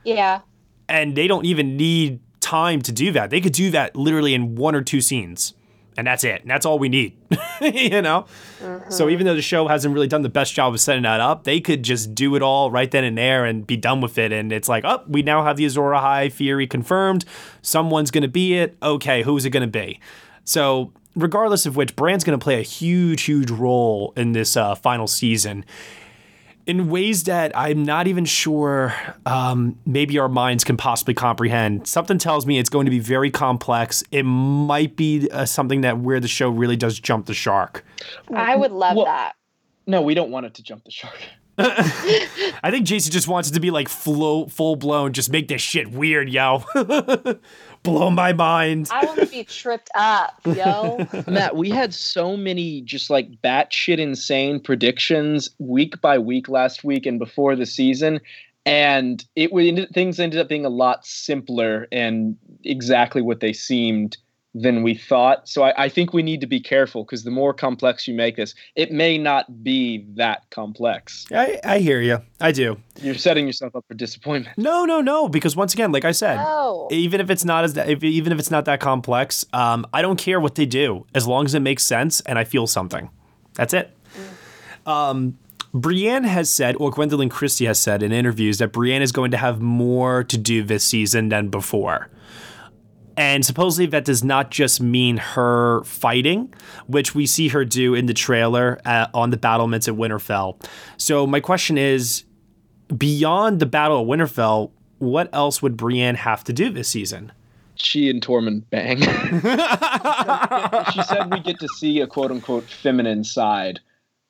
[0.05, 0.41] Yeah.
[0.89, 3.30] And they don't even need time to do that.
[3.30, 5.55] They could do that literally in one or two scenes,
[5.97, 6.43] and that's it.
[6.43, 7.16] And that's all we need,
[7.61, 8.26] you know.
[8.91, 11.45] So even though the show hasn't really done the best job of setting that up,
[11.45, 14.33] they could just do it all right then and there and be done with it.
[14.33, 17.24] And it's like, oh, we now have the Azor Ahai theory confirmed.
[17.62, 18.76] Someone's gonna be it.
[18.83, 20.01] Okay, who's it gonna be?
[20.45, 25.07] So regardless of which, Bran's gonna play a huge, huge role in this uh, final
[25.07, 25.64] season
[26.67, 28.95] in ways that I'm not even sure
[29.27, 31.87] um, maybe our minds can possibly comprehend.
[31.87, 34.03] Something tells me it's going to be very complex.
[34.11, 37.85] It might be uh, something that where the show really does jump the shark.
[38.35, 39.35] I would love Well- that.
[39.85, 41.19] No, we don't want it to jump the shark.
[41.59, 45.61] I think JC just wants it to be like flow, full blown, just make this
[45.61, 46.63] shit weird, yo.
[47.83, 48.89] Blow my mind.
[48.93, 51.07] I want to be tripped up, yo.
[51.26, 57.07] Matt, we had so many just like batshit insane predictions week by week last week
[57.07, 58.20] and before the season,
[58.64, 64.16] and it would things ended up being a lot simpler and exactly what they seemed
[64.55, 65.48] than we thought.
[65.48, 68.36] So I, I think we need to be careful because the more complex you make
[68.36, 71.24] this, it may not be that complex.
[71.32, 72.18] I, I hear you.
[72.40, 72.76] I do.
[73.00, 74.59] You're setting yourself up for disappointment.
[74.59, 75.28] No, no, no.
[75.28, 76.86] Because once again, like I said, No.
[76.90, 80.18] even if it's not as if, even if it's not that complex, um, I don't
[80.18, 83.09] care what they do as long as it makes sense and I feel something.
[83.55, 83.96] That's it.
[84.86, 85.38] Um,
[85.74, 89.38] Brienne has said, or Gwendoline Christie has said in interviews that Brienne is going to
[89.38, 92.11] have more to do this season than before.
[93.17, 96.53] And supposedly that does not just mean her fighting,
[96.87, 100.63] which we see her do in the trailer uh, on the battlements at Winterfell.
[100.97, 102.25] So my question is,
[102.97, 107.33] beyond the Battle of Winterfell, what else would Brienne have to do this season?
[107.75, 108.99] She and Tormund bang.
[110.93, 113.81] she said we get to see a quote unquote feminine side.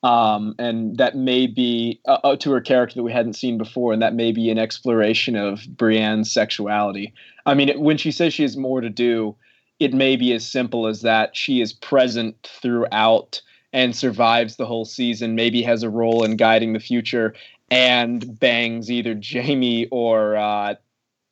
[0.03, 3.93] Um, and that may be uh, uh, to her character that we hadn't seen before,
[3.93, 7.15] and that may be an exploration of Brienne's sexuality.
[7.47, 9.37] I mean, when she says she has more to do,
[9.79, 13.41] it may be as simple as that she is present throughout
[13.73, 17.35] and survives the whole season, maybe has a role in guiding the future,
[17.71, 20.75] and bangs either Jaime or uh,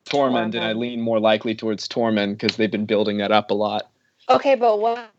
[0.07, 3.55] Tormund, and I lean more likely towards Tormund because they've been building that up a
[3.55, 3.91] lot.
[4.29, 5.11] Okay, but what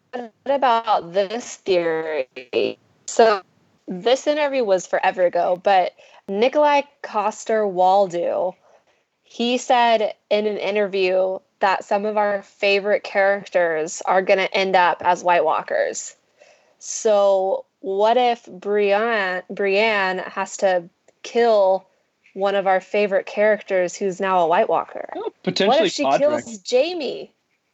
[0.45, 2.77] about this theory?
[3.05, 3.41] So
[3.87, 5.93] this interview was forever ago, but
[6.27, 8.55] Nikolai Coster Waldo,
[9.31, 14.75] he said in an interview that some of our favorite characters are going to end
[14.75, 16.17] up as White Walkers.
[16.79, 20.89] So, what if Brienne Brienne has to
[21.23, 21.87] kill
[22.33, 25.07] one of our favorite characters who's now a White Walker?
[25.43, 26.19] potentially what if she Podrick.
[26.19, 27.31] kills Jaime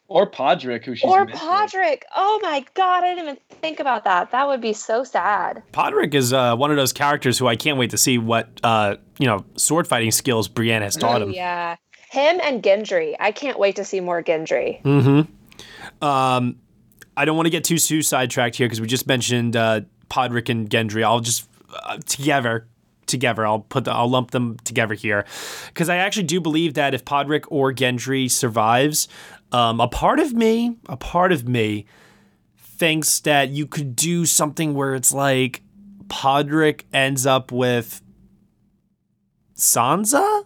[0.09, 1.39] or Podrick, who she's or missing.
[1.47, 2.03] Podrick?
[2.15, 4.31] Oh my god, I didn't even think about that.
[4.31, 5.61] That would be so sad.
[5.73, 8.95] Podrick is uh, one of those characters who I can't wait to see what uh,
[9.19, 11.31] you know sword fighting skills Brienne has taught Oh, him.
[11.33, 11.75] yeah.
[12.09, 13.15] Him and Gendry.
[13.19, 14.81] I can't wait to see more Gendry.
[14.83, 16.03] Mm-hmm.
[16.05, 16.57] Um,
[17.17, 20.49] I don't want to get too too sidetracked here because we just mentioned uh, Podrick
[20.49, 21.03] and Gendry.
[21.03, 22.67] I'll just uh, together
[23.07, 23.45] together.
[23.47, 25.25] I'll put the, I'll lump them together here
[25.67, 29.07] because I actually do believe that if Podrick or Gendry survives,
[29.51, 31.85] um, a part of me, a part of me
[32.57, 35.63] thinks that you could do something where it's like
[36.07, 38.01] Podrick ends up with
[39.55, 40.45] Sansa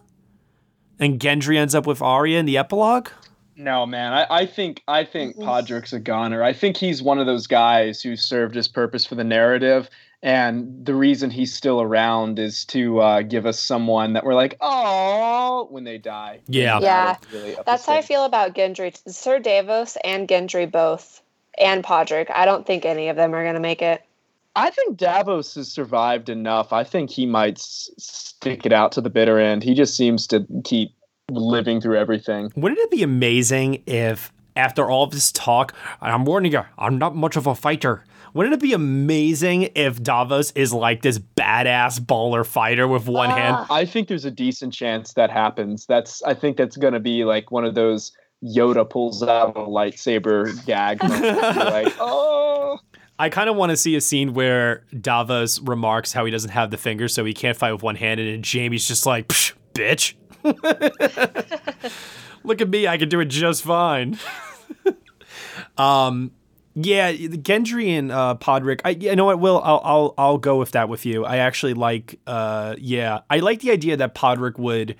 [0.98, 3.08] and Gendry ends up with Arya in the epilogue.
[3.56, 4.12] No, man.
[4.12, 6.42] I, I think I think Podrick's a goner.
[6.42, 9.90] I think he's one of those guys who served his purpose for the narrative,
[10.22, 14.56] and the reason he's still around is to uh, give us someone that we're like,
[14.60, 16.40] oh, when they die.
[16.46, 16.78] Yeah.
[16.80, 17.16] Yeah.
[17.32, 18.96] Really That's how I feel about Gendry.
[19.10, 21.20] Sir Davos and Gendry both,
[21.58, 22.30] and Podrick.
[22.30, 24.04] I don't think any of them are going to make it.
[24.54, 26.72] I think Davos has survived enough.
[26.72, 29.62] I think he might s- stick it out to the bitter end.
[29.62, 30.92] He just seems to keep
[31.30, 32.52] living through everything.
[32.54, 37.36] Wouldn't it be amazing if, after all this talk, I'm warning you, I'm not much
[37.36, 38.04] of a fighter.
[38.34, 43.66] Wouldn't it be amazing if Davos is like this badass baller fighter with one hand?
[43.68, 45.84] I think there's a decent chance that happens.
[45.86, 48.12] That's I think that's going to be like one of those
[48.42, 51.02] Yoda pulls out a lightsaber gag.
[51.02, 52.78] like, oh.
[53.18, 56.70] I kind of want to see a scene where Davos remarks how he doesn't have
[56.70, 60.14] the fingers, so he can't fight with one hand, and Jaime's just like, Psh, bitch.
[62.44, 64.18] Look at me, I can do it just fine.
[65.78, 66.32] um,
[66.74, 68.80] yeah, the Gendry and uh, Podrick.
[68.84, 69.60] I, you know what, Will?
[69.62, 71.24] I'll, I'll I'll go with that with you.
[71.24, 72.18] I actually like.
[72.26, 74.96] Uh, yeah, I like the idea that Podrick would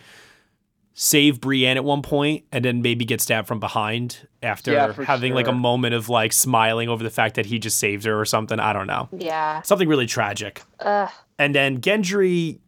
[0.94, 5.04] save Brienne at one point and then maybe get stabbed from behind after Yeah, for
[5.04, 8.20] having like a moment of like smiling over the fact that he just saved her
[8.20, 8.60] or something.
[8.60, 9.08] I don't know.
[9.16, 9.62] Yeah.
[9.62, 10.62] Something really tragic.
[10.80, 11.08] Ugh.
[11.38, 12.58] And then Gendry,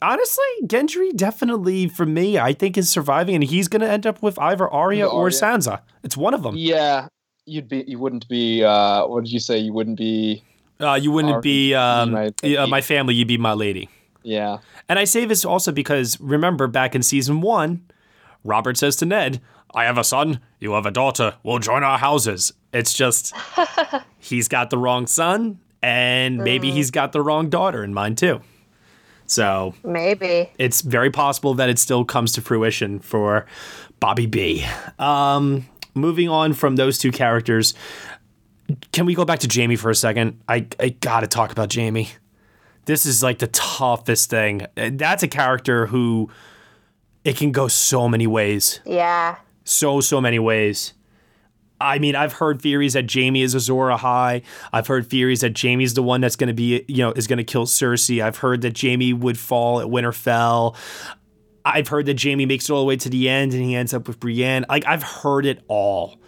[0.00, 4.22] honestly, Gendry definitely for me, I think is surviving, and he's going to end up
[4.22, 5.32] with either Arya With or Arya.
[5.36, 5.80] Sansa.
[6.04, 6.54] It's one of them.
[6.56, 7.08] Yeah,
[7.50, 7.84] you'd be.
[7.86, 8.64] You wouldn't be.
[8.64, 9.58] Uh, what did you say?
[9.58, 10.42] You wouldn't be.
[10.80, 13.14] Uh, you wouldn't Arya, be um, my- uh, my family.
[13.14, 13.88] You'd be my lady.
[14.22, 14.58] Yeah.
[14.88, 17.82] And I say this also because remember back in season one,
[18.44, 19.40] Robert says to Ned,
[19.74, 20.40] "I have a son.
[20.58, 21.34] You have a daughter.
[21.42, 23.34] We'll join our houses." It's just
[24.18, 28.40] he's got the wrong son, and maybe he's got the wrong daughter in mind too.
[29.26, 30.50] So Maybe.
[30.58, 33.46] it's very possible that it still comes to fruition for
[34.00, 34.66] Bobby B.
[34.98, 35.66] Um,
[36.00, 37.74] moving on from those two characters,
[38.92, 40.40] can we go back to Jaime for a second?
[40.48, 42.08] I, I gotta talk about Jaime.
[42.86, 44.66] This is like the toughest thing.
[44.74, 46.30] That's a character who
[47.24, 48.80] it can go so many ways.
[48.84, 49.36] Yeah.
[49.64, 50.94] So, so many ways.
[51.80, 54.42] I mean, I've heard theories that Jaime is Azor Ahai.
[54.72, 57.38] I've heard theories that Jaime's the one that's going to be, you know, is going
[57.38, 58.22] to kill Cersei.
[58.22, 60.76] I've heard that Jaime would fall at Winterfell.
[61.64, 63.92] I've heard that Jaime makes it all the way to the end and he ends
[63.92, 64.64] up with Brienne.
[64.68, 66.18] Like, I've heard it all.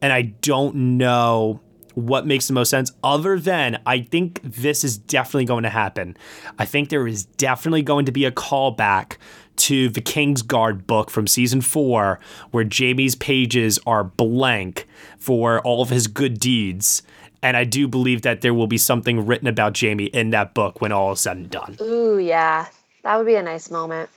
[0.00, 1.60] And I don't know
[1.94, 6.16] what makes the most sense other than I think this is definitely going to happen.
[6.58, 9.16] I think there is definitely going to be a callback
[9.54, 12.18] to the Kingsguard book from season four,
[12.50, 14.88] where Jaime's pages are blank
[15.18, 17.02] for all of his good deeds.
[17.42, 20.80] And I do believe that there will be something written about Jaime in that book
[20.80, 21.76] when all is said and done.
[21.80, 22.66] Ooh, yeah.
[23.02, 24.08] That would be a nice moment.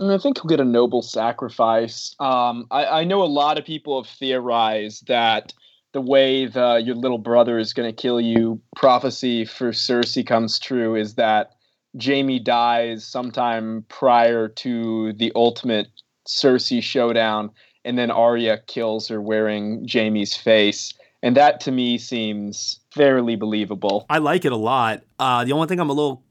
[0.00, 2.16] And I think he'll get a noble sacrifice.
[2.18, 5.52] Um, I, I know a lot of people have theorized that
[5.92, 10.58] the way the your little brother is going to kill you prophecy for Cersei comes
[10.58, 11.52] true is that
[12.02, 15.88] Jaime dies sometime prior to the ultimate
[16.26, 17.50] Cersei showdown,
[17.84, 20.94] and then Arya kills her wearing Jaime's face.
[21.22, 24.06] And that to me seems fairly believable.
[24.08, 25.02] I like it a lot.
[25.18, 26.22] Uh, the only thing I'm a little,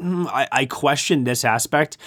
[0.00, 1.98] mm, I, I question this aspect.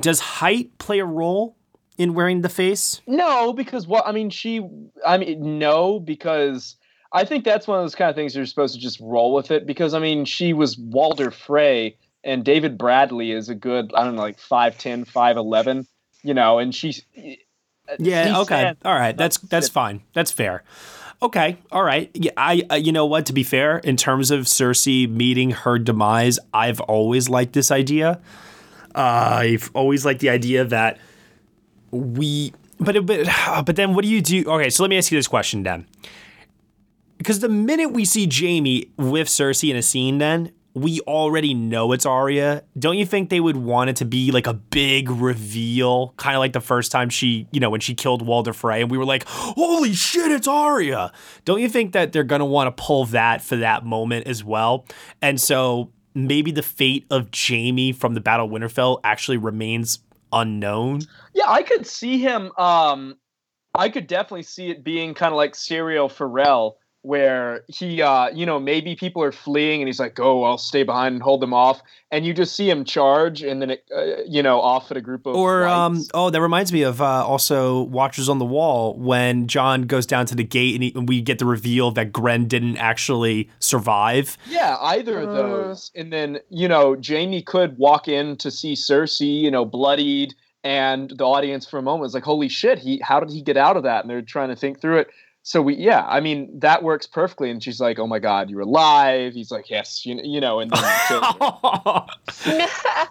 [0.00, 1.56] Does height play a role
[1.98, 3.00] in wearing the face?
[3.06, 4.66] No, because what I mean, she.
[5.06, 6.76] I mean, no, because
[7.12, 9.50] I think that's one of those kind of things you're supposed to just roll with
[9.50, 9.66] it.
[9.66, 13.92] Because I mean, she was Walder Frey, and David Bradley is a good.
[13.94, 15.86] I don't know, like 5'10", 5'11",
[16.22, 17.02] You know, and she's.
[17.98, 18.40] Yeah.
[18.40, 18.74] Okay.
[18.84, 19.16] All right.
[19.16, 20.02] That's that's fine.
[20.14, 20.62] That's fair.
[21.20, 21.58] Okay.
[21.70, 22.10] All right.
[22.14, 22.30] Yeah.
[22.36, 22.62] I.
[22.70, 23.26] Uh, you know what?
[23.26, 28.20] To be fair, in terms of Cersei meeting her demise, I've always liked this idea.
[28.94, 30.98] Uh, I've always liked the idea that
[31.90, 33.26] we but but
[33.64, 34.44] but then what do you do?
[34.46, 35.86] Okay, so let me ask you this question then.
[37.18, 41.92] Because the minute we see Jaime with Cersei in a scene, then we already know
[41.92, 42.64] it's Arya.
[42.78, 46.40] Don't you think they would want it to be like a big reveal, kind of
[46.40, 49.04] like the first time she, you know, when she killed Walder Frey, and we were
[49.04, 51.12] like, "Holy shit, it's Arya!"
[51.44, 54.86] Don't you think that they're gonna want to pull that for that moment as well?
[55.20, 60.00] And so maybe the fate of Jaime from the Battle of Winterfell actually remains
[60.32, 61.02] unknown.
[61.34, 62.52] Yeah, I could see him.
[62.58, 63.16] Um,
[63.74, 68.46] I could definitely see it being kind of like Syrio Forel, where he, uh, you
[68.46, 71.52] know, maybe people are fleeing and he's like, "Oh, I'll stay behind and hold them
[71.52, 71.82] off,"
[72.12, 75.00] and you just see him charge and then, it, uh, you know, off at a
[75.00, 78.96] group of Or um, oh, that reminds me of uh, also Watchers on the Wall
[78.96, 82.12] when Jon goes down to the gate and, he, and we get the reveal that
[82.12, 84.38] Grenn didn't actually survive.
[84.48, 85.90] Yeah, either of those.
[85.96, 90.34] And then, you know, Jaime could walk in to see Cersei, you know, bloodied,
[90.64, 93.56] and the audience for a moment is like, "Holy shit, he how did he get
[93.56, 95.08] out of that?" And they're trying to think through it.
[95.44, 98.60] So we yeah, I mean, that works perfectly and she's like, "Oh my god, you're
[98.60, 100.80] alive." He's like, "Yes, you, you know," and then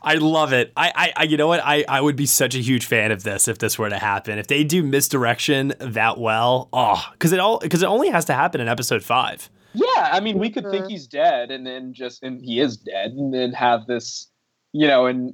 [0.04, 0.72] I love it.
[0.78, 1.60] I, I, I, you know what?
[1.62, 4.40] I, I would be such a huge fan of this if this were to happen.
[4.40, 8.34] If they do misdirection that well, oh, because it all because it only has to
[8.34, 9.50] happen in episode five.
[9.74, 13.12] Yeah, I mean, we could think he's dead and then just and he is dead
[13.12, 14.30] and then have this,
[14.74, 15.34] you know, and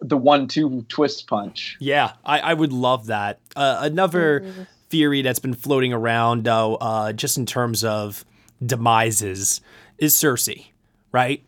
[0.00, 1.76] the one-two twist punch.
[1.80, 3.40] Yeah, I, I would love that.
[3.56, 8.24] Uh, another theory that's been floating around, though, uh, just in terms of
[8.64, 9.60] demises,
[9.98, 10.66] is Cersei,
[11.10, 11.42] right?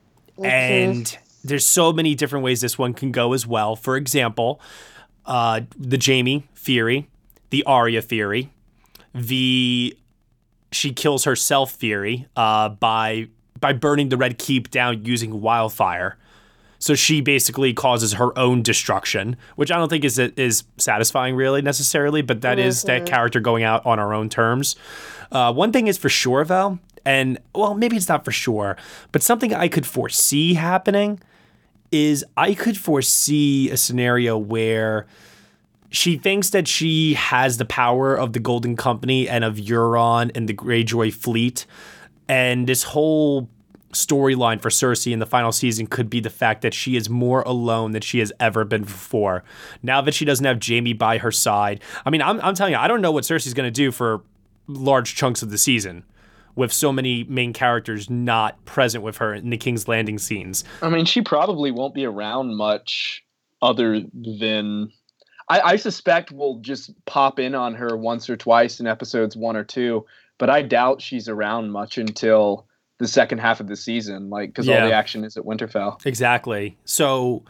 [0.50, 3.76] And there's so many different ways this one can go as well.
[3.76, 4.60] For example,
[5.26, 7.08] uh, the Jaime theory,
[7.50, 8.50] the Arya theory,
[9.14, 9.96] the
[10.72, 13.28] she kills herself theory uh, by
[13.60, 16.18] by burning the Red Keep down using wildfire.
[16.86, 21.60] So she basically causes her own destruction, which I don't think is is satisfying really
[21.60, 23.06] necessarily, but that is that Mhm.
[23.06, 24.76] character going out on her own terms.
[25.32, 28.76] Uh, one thing is for sure though, and well, maybe it's not for sure,
[29.10, 31.18] but something I could foresee happening
[31.90, 35.06] is I could foresee a scenario where
[35.90, 40.48] she thinks that she has the power of the Golden Company and of Euron and
[40.48, 41.66] the Greyjoy fleet.
[42.28, 43.48] And this whole
[43.96, 47.42] storyline for Cersei in the final season could be the fact that she is more
[47.42, 49.42] alone than she has ever been before.
[49.82, 51.80] Now that she doesn't have Jaime by her side.
[52.04, 54.22] I mean, I'm, I'm telling you, I don't know what Cersei's going to do for
[54.68, 56.04] large chunks of the season
[56.56, 60.64] with so many main characters not present with her in the King's Landing scenes.
[60.82, 63.24] I mean, she probably won't be around much
[63.62, 64.90] other than.
[65.48, 69.56] I, I suspect we'll just pop in on her once or twice in episodes one
[69.56, 70.06] or two,
[70.38, 72.66] but I doubt she's around much until
[72.98, 74.82] the second half of the season, like because Yeah.
[74.82, 76.04] all the action is at Winterfell.
[76.06, 76.76] Exactly.
[76.84, 77.42] So,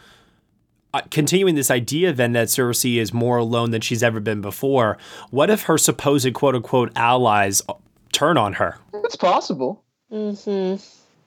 [0.95, 4.97] uh, continuing this idea then that Cersei is more alone than she's ever been before,
[5.31, 7.75] what if her supposed quote unquote allies uh,
[8.13, 8.77] turn on her?
[9.05, 9.85] It's possible.
[10.13, 10.83] Mm-hmm.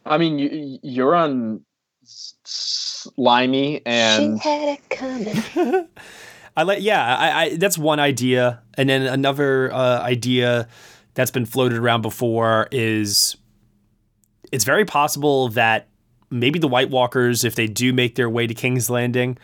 [0.06, 1.62] I mean, you, Euron
[2.04, 5.88] s- slimy and she had it coming.
[6.58, 10.68] I like, yeah, I, I that's one idea, and then another uh, idea
[11.14, 13.38] that's been floated around before is
[14.52, 15.88] it's very possible that
[16.30, 19.38] maybe the White Walkers, if they do make their way to King's Landing,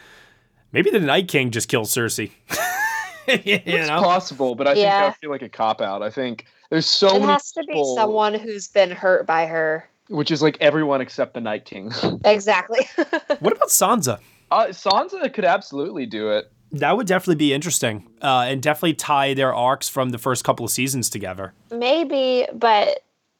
[0.71, 2.31] maybe the Night King just kills Cersei.
[3.27, 4.01] you it's know?
[4.01, 6.01] possible, but I think that would feel like a cop out.
[6.03, 9.87] I think there's so it many has to be someone who's been hurt by her.
[10.09, 11.91] which is like everyone except the Night King.
[12.25, 12.87] Exactly.
[13.39, 14.19] What about Sansa?
[14.51, 16.51] uh, Sansa could absolutely do it.
[16.71, 20.65] That would definitely be interesting, uh, and definitely tie their arcs from the first couple
[20.65, 21.53] of seasons together.
[21.71, 22.99] Maybe, but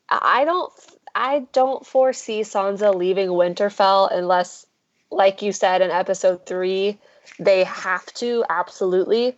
[0.10, 0.72] I don't.
[1.16, 4.66] I don't foresee Sansa leaving Winterfell unless,
[5.10, 7.00] like you said in episode three,
[7.40, 9.38] they have to absolutely.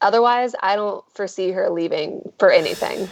[0.00, 3.08] Otherwise, I don't foresee her leaving for anything.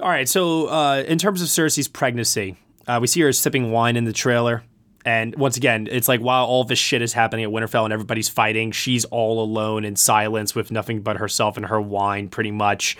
[0.00, 3.96] All right, so uh, in terms of Cersei's pregnancy, uh, we see her sipping wine
[3.96, 4.62] in the trailer.
[5.04, 8.28] And once again, it's like while all this shit is happening at Winterfell and everybody's
[8.28, 12.96] fighting, she's all alone in silence with nothing but herself and her wine, pretty much.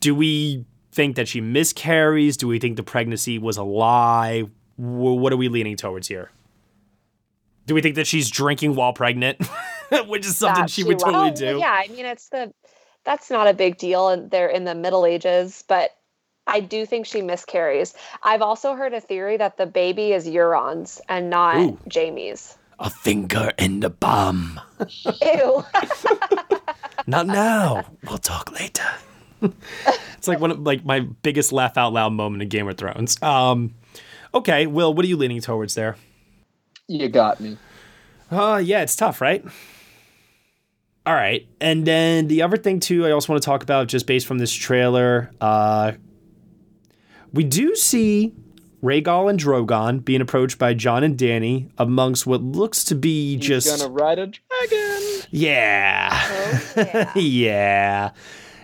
[0.00, 2.36] Do we think that she miscarries?
[2.36, 4.42] Do we think the pregnancy was a lie?
[4.76, 4.80] Wh-
[5.18, 6.30] What are we leaning towards here?
[7.66, 9.38] Do we think that she's drinking while pregnant,
[10.06, 11.58] which is something That she would totally do?
[11.58, 12.52] Yeah, I mean it's the
[13.04, 15.90] that's not a big deal and they're in the Middle Ages, but
[16.46, 17.94] I do think she miscarries.
[18.24, 21.78] I've also heard a theory that the baby is Euron's and not Ooh.
[21.92, 22.56] Jaime's.
[22.80, 24.58] A finger in the bum.
[25.04, 25.64] Ew.
[27.06, 27.84] Not now.
[28.08, 28.86] We'll talk later.
[30.16, 33.20] it's like one of like my biggest laugh out loud moment in Game of Thrones.
[33.22, 33.74] Um,
[34.34, 35.96] okay, Will, what are you leaning towards there?
[36.88, 37.56] You got me.
[38.30, 39.44] Uh, yeah, it's tough, right?
[41.06, 41.48] All right.
[41.60, 44.38] And then the other thing, too, I also want to talk about just based from
[44.38, 45.30] this trailer.
[45.40, 45.92] Uh,
[47.32, 48.34] we do see
[48.82, 53.46] Rhaegal and Drogon being approached by Jon and Dany amongst what looks to be He's
[53.46, 53.80] just.
[53.80, 55.22] gonna ride a dragon.
[55.30, 56.10] Yeah.
[56.12, 57.12] Oh, yeah.
[57.14, 58.10] yeah.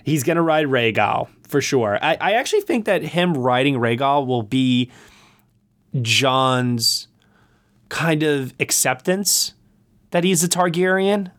[0.06, 1.98] He's going to ride Rhaegal for sure.
[2.00, 4.92] I, I actually think that him riding Rhaegal will be
[6.00, 7.08] Jon's
[7.88, 9.54] kind of acceptance
[10.12, 11.32] that he's a Targaryen.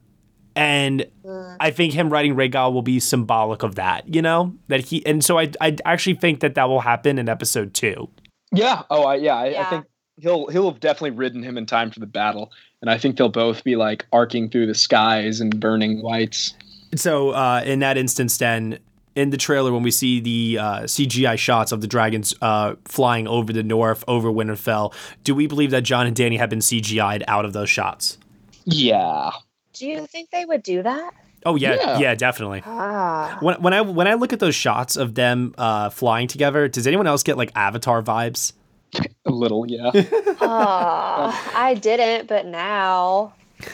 [0.53, 1.55] And mm.
[1.61, 4.53] I think him riding Rhaegal will be symbolic of that, you know?
[4.67, 8.09] That he and so I I actually think that that will happen in episode 2.
[8.51, 8.81] Yeah.
[8.89, 9.35] Oh, I, yeah.
[9.35, 9.85] I, I think
[10.17, 12.51] he'll he'll have definitely ridden him in time for the battle,
[12.81, 16.53] and I think they'll both be like arcing through the skies and burning lights.
[16.95, 18.79] So uh, in that instance, then
[19.15, 23.27] in the trailer, when we see the uh, CGI shots of the dragons uh, flying
[23.27, 27.23] over the north, over Winterfell, do we believe that Jon and Dany have been CGI'd
[27.27, 28.17] out of those shots?
[28.65, 29.31] Yeah.
[29.73, 31.13] Do you think they would do that?
[31.45, 32.15] Oh yeah, yeah, Yeah.
[32.15, 32.61] definitely.
[32.65, 33.37] Ah.
[33.41, 36.87] When, when I when I look at those shots of them uh, flying together, does
[36.87, 38.53] anyone else get like Avatar vibes?
[39.25, 39.65] A little.
[39.69, 39.91] Yeah.
[40.41, 43.33] Oh, I didn't, but now.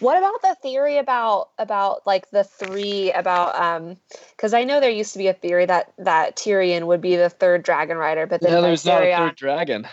[0.00, 3.96] what about the theory about about like the three about um
[4.30, 7.30] because I know there used to be a theory that that Tyrion would be the
[7.30, 8.60] third dragon rider, but then yeah.
[8.60, 9.86] There's not a third dragon.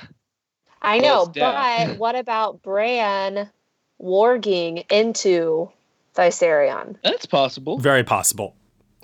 [0.82, 3.50] I know, but what about Bran
[4.02, 5.70] warging into
[6.16, 6.96] Viserion?
[7.04, 7.78] That's possible.
[7.78, 8.56] Very possible.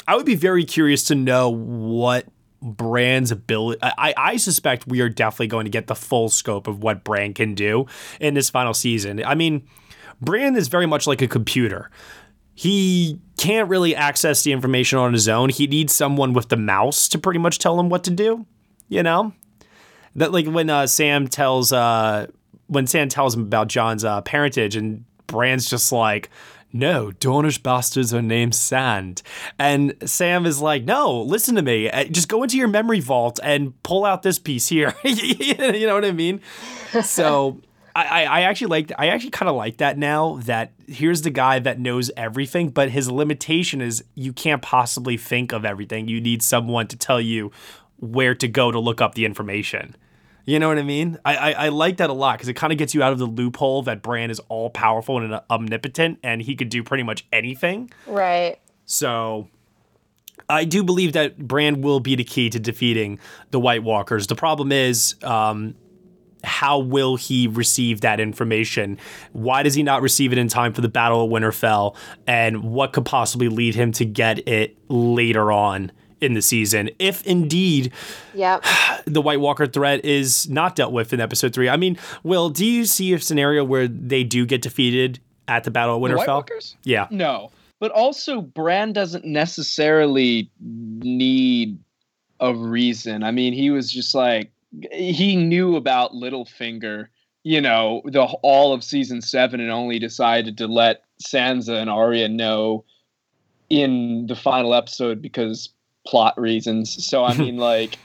[0.08, 2.26] I would be very curious to know what
[2.62, 3.80] Bran's ability.
[3.84, 7.34] I, I suspect we are definitely going to get the full scope of what Bran
[7.34, 7.86] can do
[8.20, 9.24] in this final season.
[9.24, 9.68] I mean,
[10.22, 11.90] Bran is very much like a computer.
[12.54, 15.50] He can't really access the information on his own.
[15.50, 18.46] He needs someone with the mouse to pretty much tell him what to do.
[18.90, 19.34] You know,
[20.16, 22.28] that like when uh, Sam tells uh,
[22.68, 26.30] when Sam tells him about Jon's uh, parentage, and Bran's just like,
[26.74, 29.22] "No, Dornish bastards are named Sand,"
[29.60, 31.90] and Sam is like, "No, listen to me.
[31.90, 35.94] Uh, Just go into your memory vault and pull out this piece here." you know
[35.96, 36.42] what I mean?
[37.04, 37.60] So.
[37.98, 41.58] I, I actually like I actually kind of like that now that here's the guy
[41.58, 46.08] that knows everything, but his limitation is you can't possibly think of everything.
[46.08, 47.52] You need someone to tell you
[48.00, 49.96] where to go to look up the information.
[50.46, 51.18] You know what I mean?
[51.26, 53.20] I I, I like that a lot because it kind of gets you out of
[53.20, 57.26] the loophole that Bran is all powerful and omnipotent and he could do pretty much
[57.34, 57.90] anything.
[58.06, 58.60] Right.
[58.86, 59.48] So
[60.48, 63.20] I do believe that Bran will be the key to defeating
[63.50, 64.28] the White Walkers.
[64.28, 65.76] The problem is, um,
[66.44, 68.98] how will he receive that information?
[69.34, 71.96] Why does he not receive it in time for the Battle of Winterfell?
[72.26, 77.24] And what could possibly lead him to get it later on in the season, if
[77.28, 77.92] indeed
[78.34, 78.66] Yep.
[79.06, 81.70] the White Walker threat is not dealt with in episode three?
[81.70, 85.72] I mean, Will, do you see a scenario where they do get defeated at the
[85.72, 86.18] Battle of The Winterfell?
[86.18, 86.76] White Walkers?
[86.84, 87.08] Yeah.
[87.12, 87.52] No.
[87.80, 91.78] But also, Bran doesn't necessarily need
[92.40, 93.24] a reason.
[93.24, 94.52] I mean, he was just like
[94.92, 97.08] he knew about Littlefinger,
[97.44, 102.30] you know, the all of season seven, and only decided to let Sansa and Arya
[102.30, 102.84] know
[103.70, 105.70] in the final episode because
[106.06, 107.06] plot reasons.
[107.06, 107.98] So I mean, like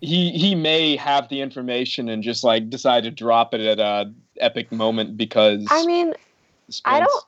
[0.00, 4.12] he he may have the information and just like decide to drop it at a
[4.40, 6.14] epic moment because I mean,
[6.84, 7.24] I don't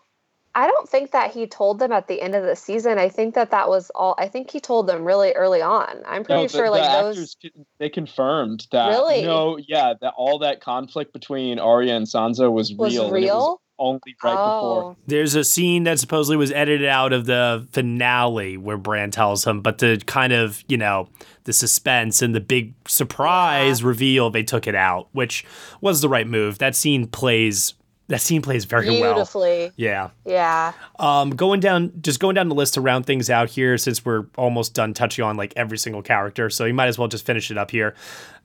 [0.55, 2.99] I don't think that he told them at the end of the season.
[2.99, 6.03] I think that that was all I think he told them really early on.
[6.07, 8.89] I'm pretty No, the- sure like the those actors, con- they confirmed that.
[8.91, 9.23] Really?
[9.23, 13.07] No, yeah, that all that conflict between Arya and Sansa was, Was real.
[13.07, 13.61] and it real?
[13.79, 14.83] only right before.
[14.93, 14.97] Oh.
[15.09, 19.61] There's a scene that supposedly was edited out of the finale where Bran tells him,
[19.61, 21.09] but the kind of, you know,
[21.45, 25.45] the suspense and the big surprise reveal, they took it out, which
[25.81, 26.59] was the right move.
[26.59, 27.75] That scene plays
[28.09, 29.15] that scene plays very well.
[29.15, 29.71] beautifully.
[29.77, 30.11] Yeah.
[30.27, 30.73] Yeah.
[30.99, 34.27] Um, going down, just going down the list to round things out here, since we're
[34.37, 37.51] almost done touching on like every single character, so you might as well just finish
[37.51, 37.95] it up here.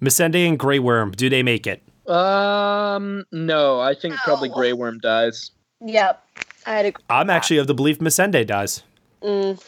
[0.01, 1.81] Missandei and Grey Worm, do they make it?
[2.09, 5.51] Um, no, I think probably Grey Worm dies.
[5.85, 6.23] Yep.
[6.65, 7.03] I'd agree.
[7.09, 8.83] I'm actually of the belief Missandei dies.
[9.21, 9.61] Mm,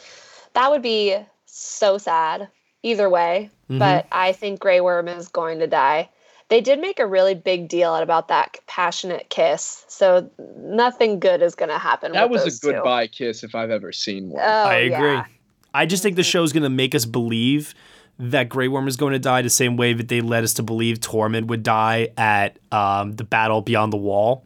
[0.54, 2.48] that would be so sad
[2.82, 3.78] either way, Mhm.
[3.78, 6.08] but I think Grey Worm is going to die.
[6.50, 10.28] They did make a really big deal about that passionate kiss, so
[10.58, 12.12] nothing good is going to happen.
[12.12, 12.72] That with was those a two.
[12.72, 14.42] goodbye kiss if I've ever seen one.
[14.44, 15.12] Oh, I agree.
[15.12, 15.24] yeah.
[15.72, 17.74] I just think the show's going to make us believe
[18.18, 20.62] that Grey Worm is going to die the same way that they led us to
[20.62, 24.44] believe Tormund would die at um, the battle beyond the wall.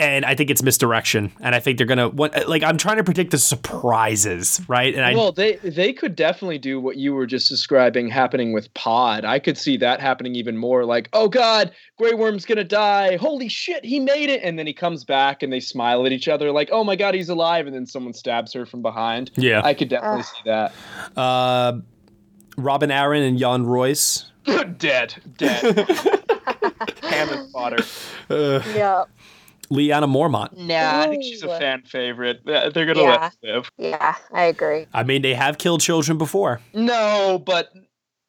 [0.00, 1.32] And I think it's misdirection.
[1.40, 4.94] And I think they're gonna like I'm trying to predict the surprises, right?
[4.94, 8.72] And I well, they they could definitely do what you were just describing happening with
[8.74, 9.24] Pod.
[9.24, 10.84] I could see that happening even more.
[10.84, 13.16] Like, oh God, Grey Worm's gonna die!
[13.16, 14.40] Holy shit, he made it!
[14.44, 17.14] And then he comes back, and they smile at each other, like, oh my God,
[17.14, 17.66] he's alive!
[17.66, 19.32] And then someone stabs her from behind.
[19.34, 19.62] Yeah.
[19.64, 20.72] I could definitely see that.
[21.16, 21.78] uh,
[22.56, 24.26] Robin Arryn and Yohn Royce.
[24.78, 25.86] dead, dead.
[27.02, 27.82] Cannon fodder.
[28.30, 29.04] Uh, Yeah.
[29.70, 30.56] Lyanna Mormont.
[30.56, 32.40] Nah, I think she's a fan favorite.
[32.44, 33.10] They're gonna Yeah.
[33.10, 33.70] let her live.
[33.78, 34.86] Yeah, I agree.
[34.94, 36.60] I mean, they have killed children before.
[36.74, 37.70] No, but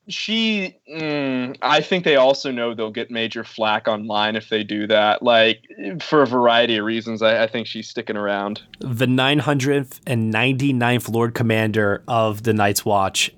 [0.07, 0.75] she.
[0.91, 5.21] Mm, I think they also know they'll get major flack online if they do that.
[5.23, 5.61] Like
[6.01, 8.61] for a variety of reasons, I, I think she's sticking around.
[8.79, 13.31] The 999th Lord Commander of the Night's Watch,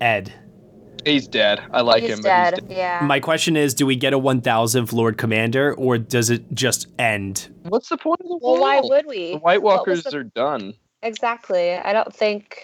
[0.00, 0.32] Edd.
[1.08, 1.60] He's dead.
[1.72, 2.54] I like he's him, dead.
[2.54, 2.76] but he's dead.
[2.76, 3.00] Yeah.
[3.06, 7.48] My question is, do we get a 1000th Lord Commander, or does it just end?
[7.62, 9.32] What's the point of the well, why would we?
[9.32, 10.74] The White Walkers the- are done.
[11.02, 11.74] Exactly.
[11.74, 12.60] I don't think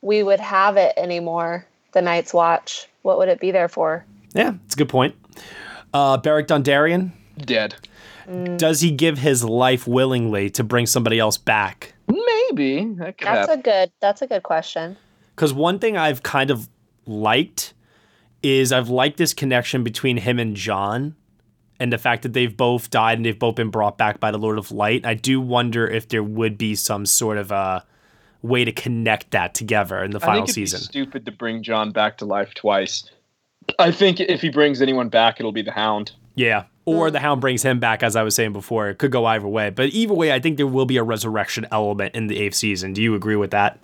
[0.00, 1.66] we would have it anymore.
[1.92, 2.88] The Night's Watch.
[3.02, 4.04] What would it be there for?
[4.34, 5.14] Yeah, it's a good point.
[5.92, 7.74] Uh, Beric Dondarrion, Dead.
[8.56, 11.94] does he give his life willingly to bring somebody else back?
[12.08, 13.60] Maybe that That's happen.
[13.60, 13.92] a good.
[14.00, 14.96] That's a good question.
[15.36, 16.68] Because one thing I've kind of
[17.06, 17.73] liked
[18.44, 21.16] is I've liked this connection between him and Jon
[21.80, 24.38] and the fact that they've both died and they've both been brought back by the
[24.38, 25.04] Lord of Light.
[25.04, 27.84] I do wonder if there would be some sort of a
[28.42, 30.80] way to connect that together in the I final think it'd season.
[30.80, 33.10] Be stupid to bring Jon back to life twice.
[33.78, 36.12] I think if he brings anyone back, it'll be the Hound.
[36.34, 36.64] Yeah.
[36.84, 37.24] Or the hmm.
[37.24, 38.88] Hound brings him back, as I was saying before.
[38.88, 39.70] It could go either way.
[39.70, 42.92] But either way, I think there will be a resurrection element in the eighth season.
[42.92, 43.78] Do you agree with that?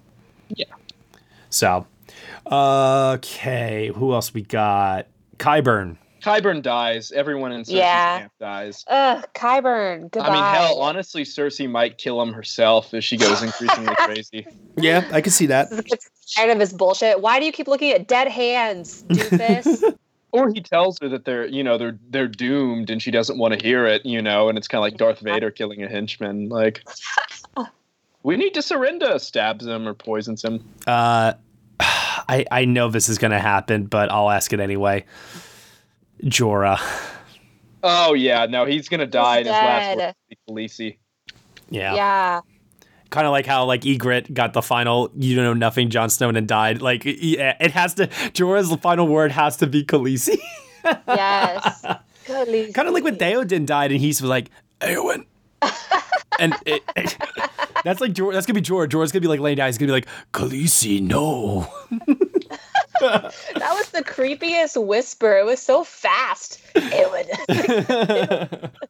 [0.48, 0.66] Yeah.
[1.48, 1.86] So,
[2.50, 3.90] okay.
[3.94, 5.06] Who else we got?
[5.38, 5.96] Qyburn.
[6.22, 7.12] Qyburn dies.
[7.12, 8.18] Everyone in Cersei's Yeah.
[8.20, 8.84] camp dies.
[8.88, 10.10] Ugh, Qyburn.
[10.10, 10.28] Goodbye.
[10.28, 14.46] I mean, hell, honestly, Cersei might kill him herself if she goes increasingly crazy.
[14.76, 15.70] Yeah, I can see that.
[15.70, 17.22] Gets tired of his bullshit.
[17.22, 19.96] Why do you keep looking at dead hands, doofus?
[20.32, 23.58] Or he tells her that they're, you know, they're they're doomed, and she doesn't want
[23.58, 26.48] to hear it, you know, and it's kind of like Darth Vader killing a henchman.
[26.50, 26.84] Like,
[28.22, 29.18] we need to surrender.
[29.18, 30.62] Stabs him or poisons him.
[30.86, 31.32] Uh,
[32.30, 35.04] I I know this is gonna happen, but I'll ask it anyway.
[36.24, 36.80] Jorah.
[37.82, 39.38] Oh yeah, no, he's gonna die.
[39.38, 40.14] and his last dead.
[40.28, 40.98] word will Khaleesi.
[41.70, 41.94] Yeah.
[41.94, 42.40] yeah.
[43.10, 46.28] Kind of like how like Ygritte got the final you don't know nothing Jon Snow
[46.28, 46.80] and died.
[46.80, 50.38] Like yeah, it has to Jorah's final word has to be Khaleesi.
[50.84, 51.84] Yes.
[52.26, 52.74] Good.
[52.74, 54.50] kind of like when Theoden died and he's like
[54.80, 55.24] Eowyn.
[56.38, 57.16] and it, it-
[57.84, 58.88] that's like Jorah, that's gonna be Jorah.
[58.88, 59.68] Jorah's gonna be like laying down.
[59.68, 61.66] He's gonna be like Khaleesi, no.
[63.00, 65.38] That was the creepiest whisper.
[65.38, 66.60] It was so fast.
[66.74, 68.70] It would.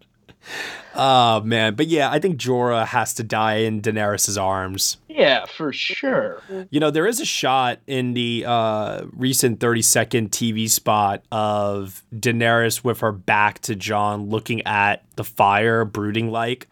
[0.94, 4.96] Oh man, but yeah, I think Jorah has to die in Daenerys' arms.
[5.08, 6.42] Yeah, for sure.
[6.70, 12.02] You know, there is a shot in the uh, recent 30 second TV spot of
[12.12, 16.66] Daenerys with her back to Jon looking at the fire, brooding like.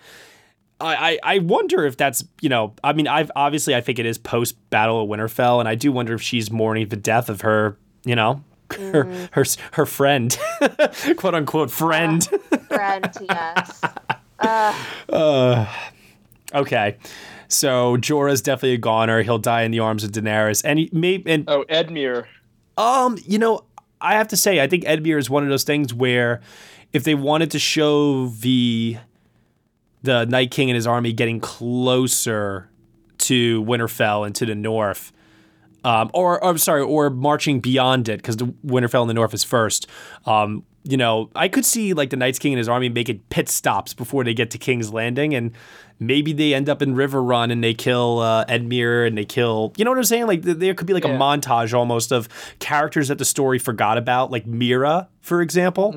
[0.80, 4.06] I, I, I wonder if that's, you know, I mean, I've obviously, I think it
[4.06, 7.40] is post Battle of Winterfell, and I do wonder if she's mourning the death of
[7.40, 8.44] her, you know,
[8.78, 10.38] her, her, her friend,
[11.16, 12.24] quote unquote, friend.
[12.68, 13.80] Friend, yes.
[14.38, 15.66] Uh, Uh,
[16.55, 16.96] okay.
[17.48, 19.22] So Jorah's definitely a goner.
[19.22, 20.62] He'll die in the arms of Daenerys.
[20.64, 22.26] And he may and Oh, Edmure.
[22.76, 23.64] um, you know,
[24.02, 26.40] I have to say, I think Edmure is one of those things where
[26.92, 28.98] if they wanted to show the
[30.02, 32.70] the Night King and his army getting closer
[33.18, 35.12] to Winterfell and to the north,
[35.84, 39.34] um, or, or I'm sorry, or marching beyond it because the Winterfell in the north
[39.34, 39.86] is first.
[40.26, 43.48] Um, you know, I could see like the Night's King and his army making pit
[43.48, 45.52] stops before they get to King's Landing, and
[45.98, 49.74] maybe they end up in Riverrun and they kill uh, Edmure and they kill.
[49.76, 50.26] You know what I'm saying?
[50.26, 52.28] Like there could be like a montage almost of
[52.60, 55.92] characters that the story forgot about, like Meera, for example.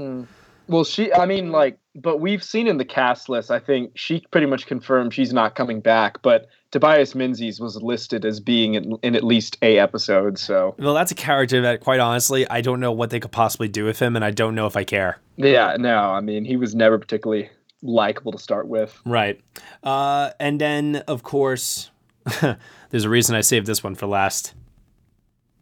[0.72, 4.24] Well, she, I mean, like, but we've seen in the cast list, I think she
[4.32, 6.22] pretty much confirmed she's not coming back.
[6.22, 10.40] But Tobias Menzies was listed as being in, in at least a episode.
[10.40, 13.68] So, Well, that's a character that, quite honestly, I don't know what they could possibly
[13.68, 15.20] do with him, and I don't know if I care.
[15.36, 17.50] yeah, no, I mean, he was never particularly
[17.82, 18.98] likable to start with.
[19.06, 19.42] Right.
[19.84, 21.92] Uh, and then, of course,
[22.90, 24.54] there's a reason I saved this one for last.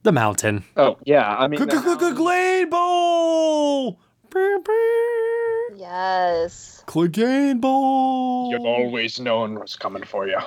[0.03, 0.63] The mountain.
[0.77, 1.35] Oh, yeah.
[1.35, 3.99] I mean, Clegane Bowl!
[5.75, 6.83] Yes.
[6.87, 8.49] Clegane Bowl!
[8.51, 10.39] you've always known what's coming for you.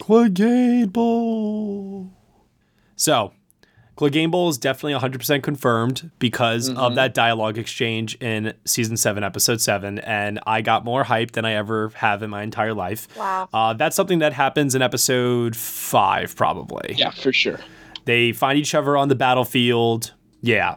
[0.00, 2.10] Clegane Bowl!
[2.96, 3.32] So,
[3.96, 6.76] Clegane Bowl is definitely 100% confirmed because Mhm.
[6.76, 9.98] of that dialogue exchange in season 7, episode 7.
[10.00, 13.08] And I got more hype than I ever have in my entire life.
[13.16, 13.48] Wow.
[13.54, 16.94] Uh, that's something that happens in episode 5, probably.
[16.98, 17.58] Yeah, for sure.
[18.04, 20.12] They find each other on the battlefield.
[20.42, 20.76] Yeah.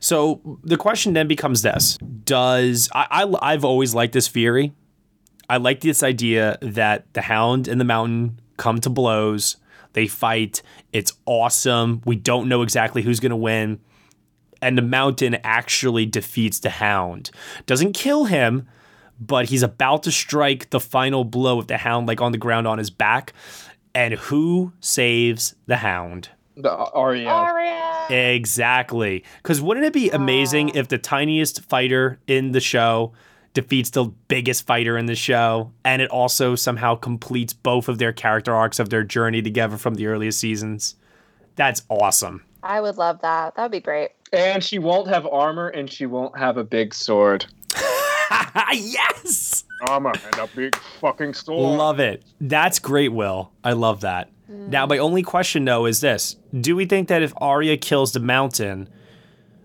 [0.00, 4.72] So the question then becomes this Does I, I, I've always liked this theory.
[5.48, 9.56] I like this idea that the hound and the mountain come to blows.
[9.94, 10.62] They fight.
[10.92, 12.02] It's awesome.
[12.04, 13.80] We don't know exactly who's going to win.
[14.60, 17.30] And the mountain actually defeats the hound.
[17.64, 18.68] Doesn't kill him,
[19.18, 22.66] but he's about to strike the final blow with the hound like on the ground
[22.66, 23.32] on his back.
[23.94, 26.28] And who saves the hound?
[26.56, 27.28] The Arya.
[27.28, 27.87] Arya.
[28.10, 29.24] Exactly.
[29.42, 33.12] Because wouldn't it be amazing if the tiniest fighter in the show
[33.54, 38.12] defeats the biggest fighter in the show and it also somehow completes both of their
[38.12, 40.96] character arcs of their journey together from the earliest seasons?
[41.56, 42.44] That's awesome.
[42.62, 43.54] I would love that.
[43.56, 44.10] That would be great.
[44.32, 47.46] And she won't have armor and she won't have a big sword.
[48.72, 49.64] yes!
[49.88, 51.78] Armor and a big fucking sword.
[51.78, 52.22] Love it.
[52.40, 53.50] That's great, Will.
[53.64, 54.30] I love that.
[54.50, 54.68] Mm.
[54.68, 58.20] Now, my only question though is this: Do we think that if Arya kills the
[58.20, 58.88] mountain,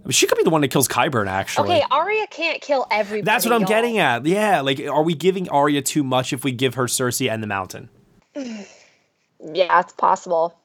[0.04, 1.28] I mean, she could be the one that kills Qyburn?
[1.28, 3.22] Actually, Okay, Arya can't kill everybody.
[3.26, 3.70] That's what I'm y'all.
[3.70, 4.26] getting at.
[4.26, 7.48] Yeah, like, are we giving Arya too much if we give her Cersei and the
[7.48, 7.90] Mountain?
[9.46, 10.58] Yeah, it's possible.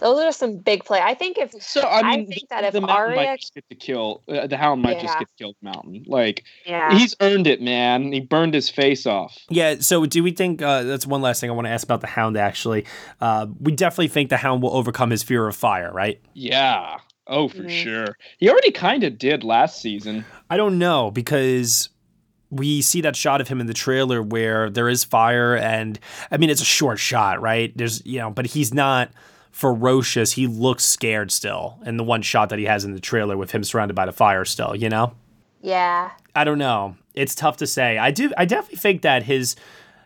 [0.00, 1.00] Those are some big play.
[1.00, 3.68] I think if So I mean, think that if the mountain Arya, might just get
[3.70, 5.54] to kill uh, the hound might just get killed.
[5.62, 6.04] mountain.
[6.06, 6.96] Like Yeah.
[6.98, 8.12] he's earned it, man.
[8.12, 9.38] He burned his face off.
[9.50, 9.76] Yeah.
[9.80, 12.08] So, do we think uh, that's one last thing I want to ask about the
[12.08, 12.36] Hound?
[12.36, 12.86] Actually,
[13.20, 16.20] uh, we definitely think the Hound will overcome his fear of fire, right?
[16.34, 16.98] Yeah.
[17.26, 17.68] Oh, for Mm-hmm.
[17.68, 18.06] sure.
[18.38, 20.24] He already kind of did last season.
[20.50, 21.88] I don't know because
[22.50, 25.98] we see that shot of him in the trailer where there is fire, and
[26.30, 27.72] I mean it's a short shot, right?
[27.76, 29.10] There's you know, but he's not
[29.54, 30.32] ferocious.
[30.32, 33.52] He looks scared still, in the one shot that he has in the trailer with
[33.52, 34.74] him surrounded by the fire still.
[34.74, 35.14] You know.
[35.62, 36.96] yeah, I don't know.
[37.14, 37.96] It's tough to say.
[37.96, 38.32] I do.
[38.36, 39.54] I definitely think that his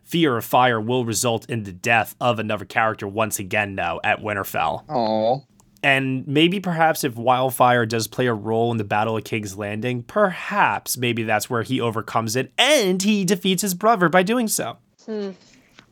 [0.05, 4.20] fear of fire will result in the death of another character once again, though, at
[4.20, 4.85] Winterfell.
[4.89, 5.45] Oh.
[5.83, 10.03] And maybe perhaps if wildfire does play a role in the Battle of King's Landing,
[10.03, 14.77] perhaps maybe that's where he overcomes it and he defeats his brother by doing so.
[15.07, 15.31] Hmm.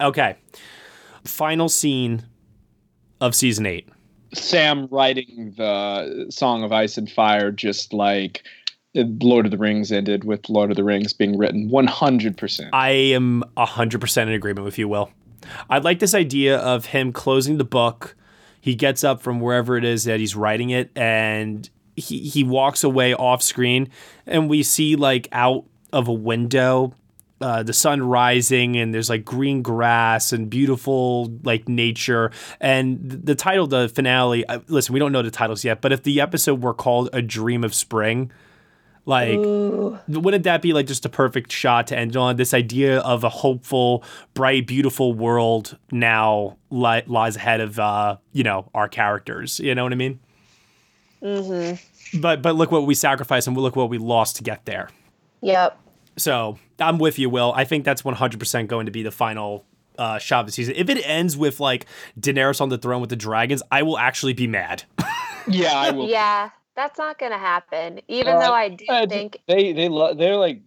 [0.00, 0.36] Okay.
[1.24, 2.24] Final scene
[3.20, 3.88] of season eight.
[4.34, 8.42] Sam writing the Song of Ice and Fire just like
[8.94, 12.70] Lord of the Rings ended with Lord of the Rings being written 100%.
[12.72, 15.10] I am 100% in agreement with you, Will.
[15.68, 18.16] I like this idea of him closing the book.
[18.60, 22.82] He gets up from wherever it is that he's writing it and he, he walks
[22.82, 23.90] away off screen
[24.26, 26.94] and we see like out of a window
[27.40, 32.30] uh, the sun rising and there's like green grass and beautiful like nature.
[32.60, 36.02] And the title the finale uh, listen we don't know the titles yet but if
[36.02, 38.30] the episode were called a dream of spring
[39.06, 42.36] like wouldn't that be like just a perfect shot to end on?
[42.36, 44.02] This idea of a hopeful
[44.34, 49.60] bright beautiful world now li- lies ahead of uh you know our characters.
[49.60, 50.18] You know what i mean?
[51.22, 52.20] Mm-hmm.
[52.20, 54.90] but but look what we sacrificed and look what we lost to get there.
[55.40, 55.78] Yep.
[56.16, 57.52] So I'm with you, Will.
[57.54, 59.64] I think that's 100% going to be the final
[59.98, 60.74] uh, shot of the season.
[60.76, 61.86] If it ends with like
[62.18, 64.84] Daenerys on the throne with the dragons, I will actually be mad.
[65.48, 66.08] yeah, I will.
[66.08, 68.00] Yeah, that's not gonna happen.
[68.08, 70.60] Even Uh, though I do uh, think they they lo- they're like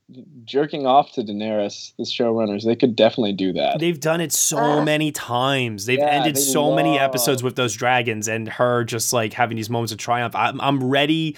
[0.45, 2.65] jerking off to Daenerys, the showrunners.
[2.65, 3.79] They could definitely do that.
[3.79, 4.85] They've done it so Ugh.
[4.85, 5.85] many times.
[5.85, 9.57] They've Yeah, ended they so many episodes with those dragons and her just like having
[9.57, 10.35] these moments of triumph.
[10.35, 11.35] I'm, I'm ready.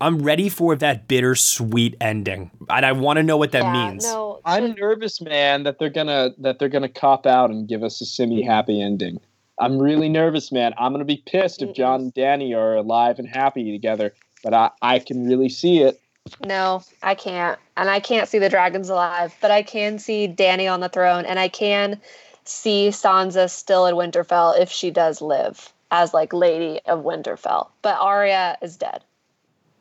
[0.00, 4.04] I'm ready for that bittersweet ending, and I want to know what that yeah, means.
[4.04, 4.40] no.
[4.44, 8.06] I'm nervous, man, that they're gonna that they're gonna cop out and give us a
[8.06, 9.20] semi happy ending.
[9.58, 10.72] I'm really nervous, man.
[10.78, 14.70] I'm gonna be pissed if Jon and Dany are alive and happy together, but I
[14.80, 16.00] I can really see it.
[16.44, 17.58] No, I can't.
[17.76, 21.26] And I can't see the dragons alive, but I can see Dany on the throne
[21.26, 22.00] and I can
[22.44, 27.68] see Sansa still in Winterfell if she does live as like Lady of Winterfell.
[27.82, 29.04] But Arya is dead.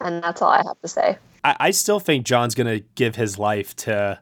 [0.01, 1.17] And that's all I have to say.
[1.43, 4.19] I, I still think Jon's gonna give his life to.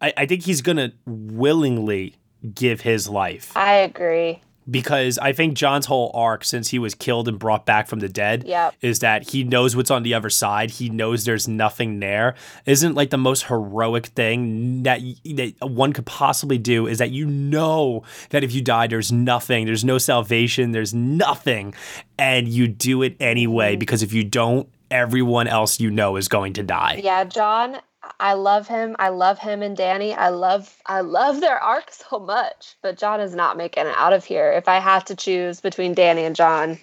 [0.00, 2.16] I, I think he's gonna willingly
[2.54, 4.40] give his life I agree.
[4.68, 8.08] Because I think Jon's whole arc since he was killed and brought back from the
[8.08, 8.74] dead Yep.
[8.80, 10.72] is that he knows what's on the other side.
[10.72, 12.34] He knows there's nothing there.
[12.64, 17.26] Isn't like the most heroic thing that, that one could possibly do is that you
[17.26, 21.74] know that if you die, there's nothing, there's no salvation, there's nothing,
[22.18, 23.78] and you do it anyway mm-hmm.
[23.78, 27.00] because if you don't, everyone else you know is going to die.
[27.02, 27.76] Yeah, Jon,
[28.20, 28.96] I love him.
[28.98, 30.16] I love him and Dany.
[30.16, 32.76] I love I love their arc so much.
[32.82, 34.52] But Jon is not making it out of here.
[34.52, 36.78] If I have to choose between Dany and Jon,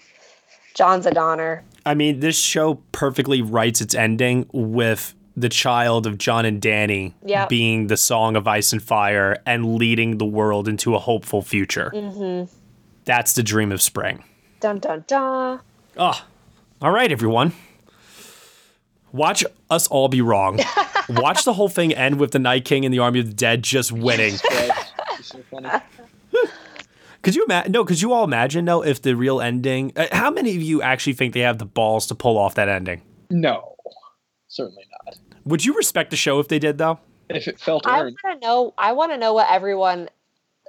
[0.76, 1.64] Jon's a Donner.
[1.86, 7.14] I mean, this show perfectly writes its ending with the child of Jon and Dany
[7.26, 7.50] Yep.
[7.50, 11.92] being the song of ice and fire and leading the world into a hopeful future.
[11.94, 12.54] Mm-hmm.
[13.06, 14.24] That's the dream of spring.
[14.60, 15.60] Dun dun dun.
[15.98, 16.26] Oh,
[16.82, 17.54] all right, everyone.
[19.14, 20.60] Watch us all be wrong.
[21.10, 23.64] Watch the whole thing end with the Night King and the Army of the Dead
[23.64, 24.34] just winning.
[27.22, 27.72] Could you imagine?
[27.72, 29.94] No, could you all imagine though if the real ending?
[29.96, 32.68] Uh, how many of you actually think they have the balls to pull off that
[32.68, 33.02] ending?
[33.30, 33.78] No,
[34.50, 35.18] certainly not.
[35.46, 37.00] Would you respect the show if they did though?
[37.30, 38.74] If it felt I want to know.
[38.78, 40.10] I want to know what everyone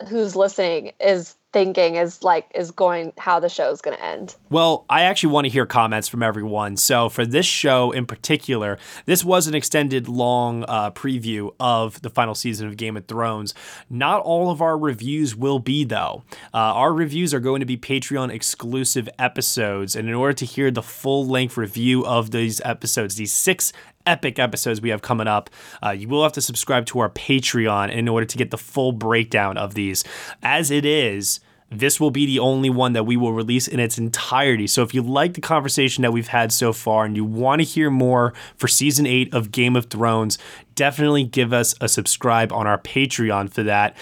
[0.08, 4.34] who's listening is thinking is like is going how the show is going to end.
[4.50, 6.76] Well, I actually want to hear comments from everyone.
[6.76, 8.76] So, for this show in particular,
[9.06, 13.54] this was an extended long uh, preview of the final season of Game of Thrones.
[13.88, 16.24] Not all of our reviews will be, though.
[16.52, 19.94] Uh, our reviews are going to be Patreon exclusive episodes.
[19.94, 23.72] And in order to hear the full length review of these episodes, these six
[24.06, 25.50] epic episodes we have coming up.
[25.82, 28.92] Uh, you will have to subscribe to our Patreon in order to get the full
[28.92, 30.04] breakdown of these.
[30.42, 31.40] As it is,
[31.70, 34.66] this will be the only one that we will release in its entirety.
[34.66, 37.64] So if you like the conversation that we've had so far and you want to
[37.64, 40.38] hear more for season 8 of Game of Thrones,
[40.74, 43.96] definitely give us a subscribe on our Patreon for that.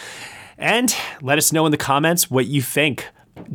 [0.58, 3.08] And let us know in the comments what you think.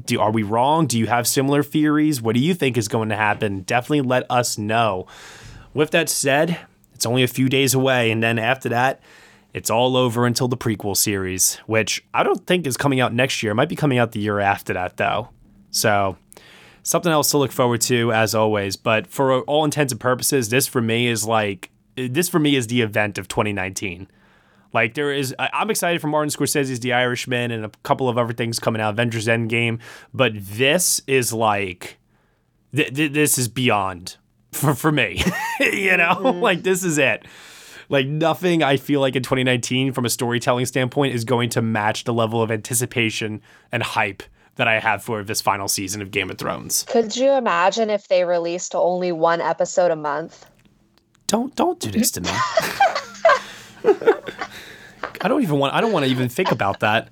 [0.06, 0.88] Do, are we wrong?
[0.88, 2.22] Do you have similar theories?
[2.22, 3.62] What do you think is going to happen?
[3.62, 5.06] Definitely let us know.
[5.78, 6.58] With that said,
[6.96, 9.00] it's only a few days away, and then after that,
[9.54, 13.44] it's all over until the prequel series, which I don't think is coming out next
[13.44, 13.52] year.
[13.52, 15.30] It might be coming out the year after that, though.
[15.70, 16.18] So,
[16.82, 18.76] something else to look forward to, as always.
[18.76, 22.66] But for all intents and purposes, this for me is like, this for me is
[22.66, 24.08] the event of 2019.
[24.74, 28.34] Like there is, I'm excited for Martin Scorsese's The Irishman and a couple of other
[28.34, 29.80] things coming out, Avengers Endgame.
[30.12, 32.00] But this is like,
[32.76, 34.18] th- th- this is beyond
[34.52, 35.24] for for me.
[35.60, 36.42] you know, mm-hmm.
[36.42, 37.26] like this is it.
[37.90, 42.04] Like nothing I feel like in 2019 from a storytelling standpoint is going to match
[42.04, 43.42] the level of anticipation
[43.72, 44.24] and hype
[44.56, 46.84] that I have for this final season of Game of Thrones.
[46.84, 50.46] Could you imagine if they released only one episode a month?
[51.28, 52.30] Don't don't do this to me.
[55.22, 57.10] I don't even want I don't want to even think about that.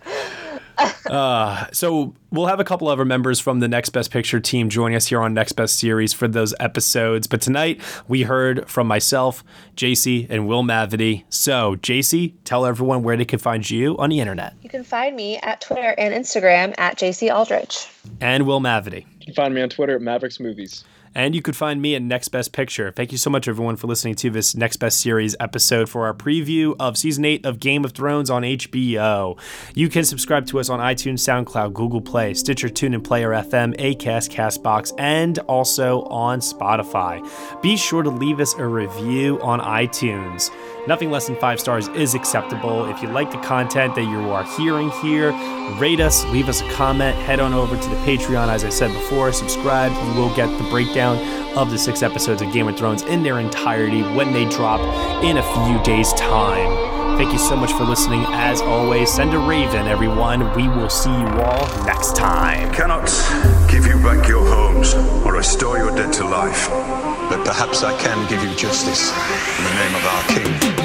[0.78, 4.96] Uh, so we'll have a couple other members from the Next Best Picture team joining
[4.96, 7.28] us here on Next Best Series for those episodes.
[7.28, 9.44] But tonight we heard from myself,
[9.76, 11.24] JC, and Will Mavity.
[11.30, 14.56] So JC, tell everyone where they can find you on the internet.
[14.62, 17.88] You can find me at Twitter and Instagram at JC Aldrich.
[18.20, 19.06] And Will Mavity.
[19.20, 20.84] You can find me on Twitter at Mavericks Movies.
[21.16, 22.92] And you could find me at Next Best Picture.
[22.92, 26.14] Thank you so much, everyone, for listening to this Next Best Series episode for our
[26.14, 29.40] preview of season eight of Game of Thrones on HBO.
[29.74, 34.30] You can subscribe to us on iTunes, SoundCloud, Google Play, Stitcher, TuneIn, Player FM, Acast,
[34.30, 37.22] Castbox, and also on Spotify.
[37.62, 40.52] Be sure to leave us a review on iTunes.
[40.88, 42.86] Nothing less than five stars is acceptable.
[42.86, 45.32] If you like the content that you are hearing here,
[45.80, 48.94] rate us, leave us a comment, head on over to the Patreon, as I said
[48.94, 51.18] before, subscribe, and we'll get the breakdown
[51.58, 54.80] of the six episodes of Game of Thrones in their entirety when they drop
[55.24, 57.18] in a few days' time.
[57.18, 58.24] Thank you so much for listening.
[58.28, 60.54] As always, send a raven, everyone.
[60.54, 62.72] We will see you all next time.
[62.74, 63.08] Cannot
[63.72, 64.94] give you back your homes
[65.26, 66.70] or restore your dead to life.
[67.30, 69.12] But perhaps I can give you justice
[69.58, 70.85] in the name of our king.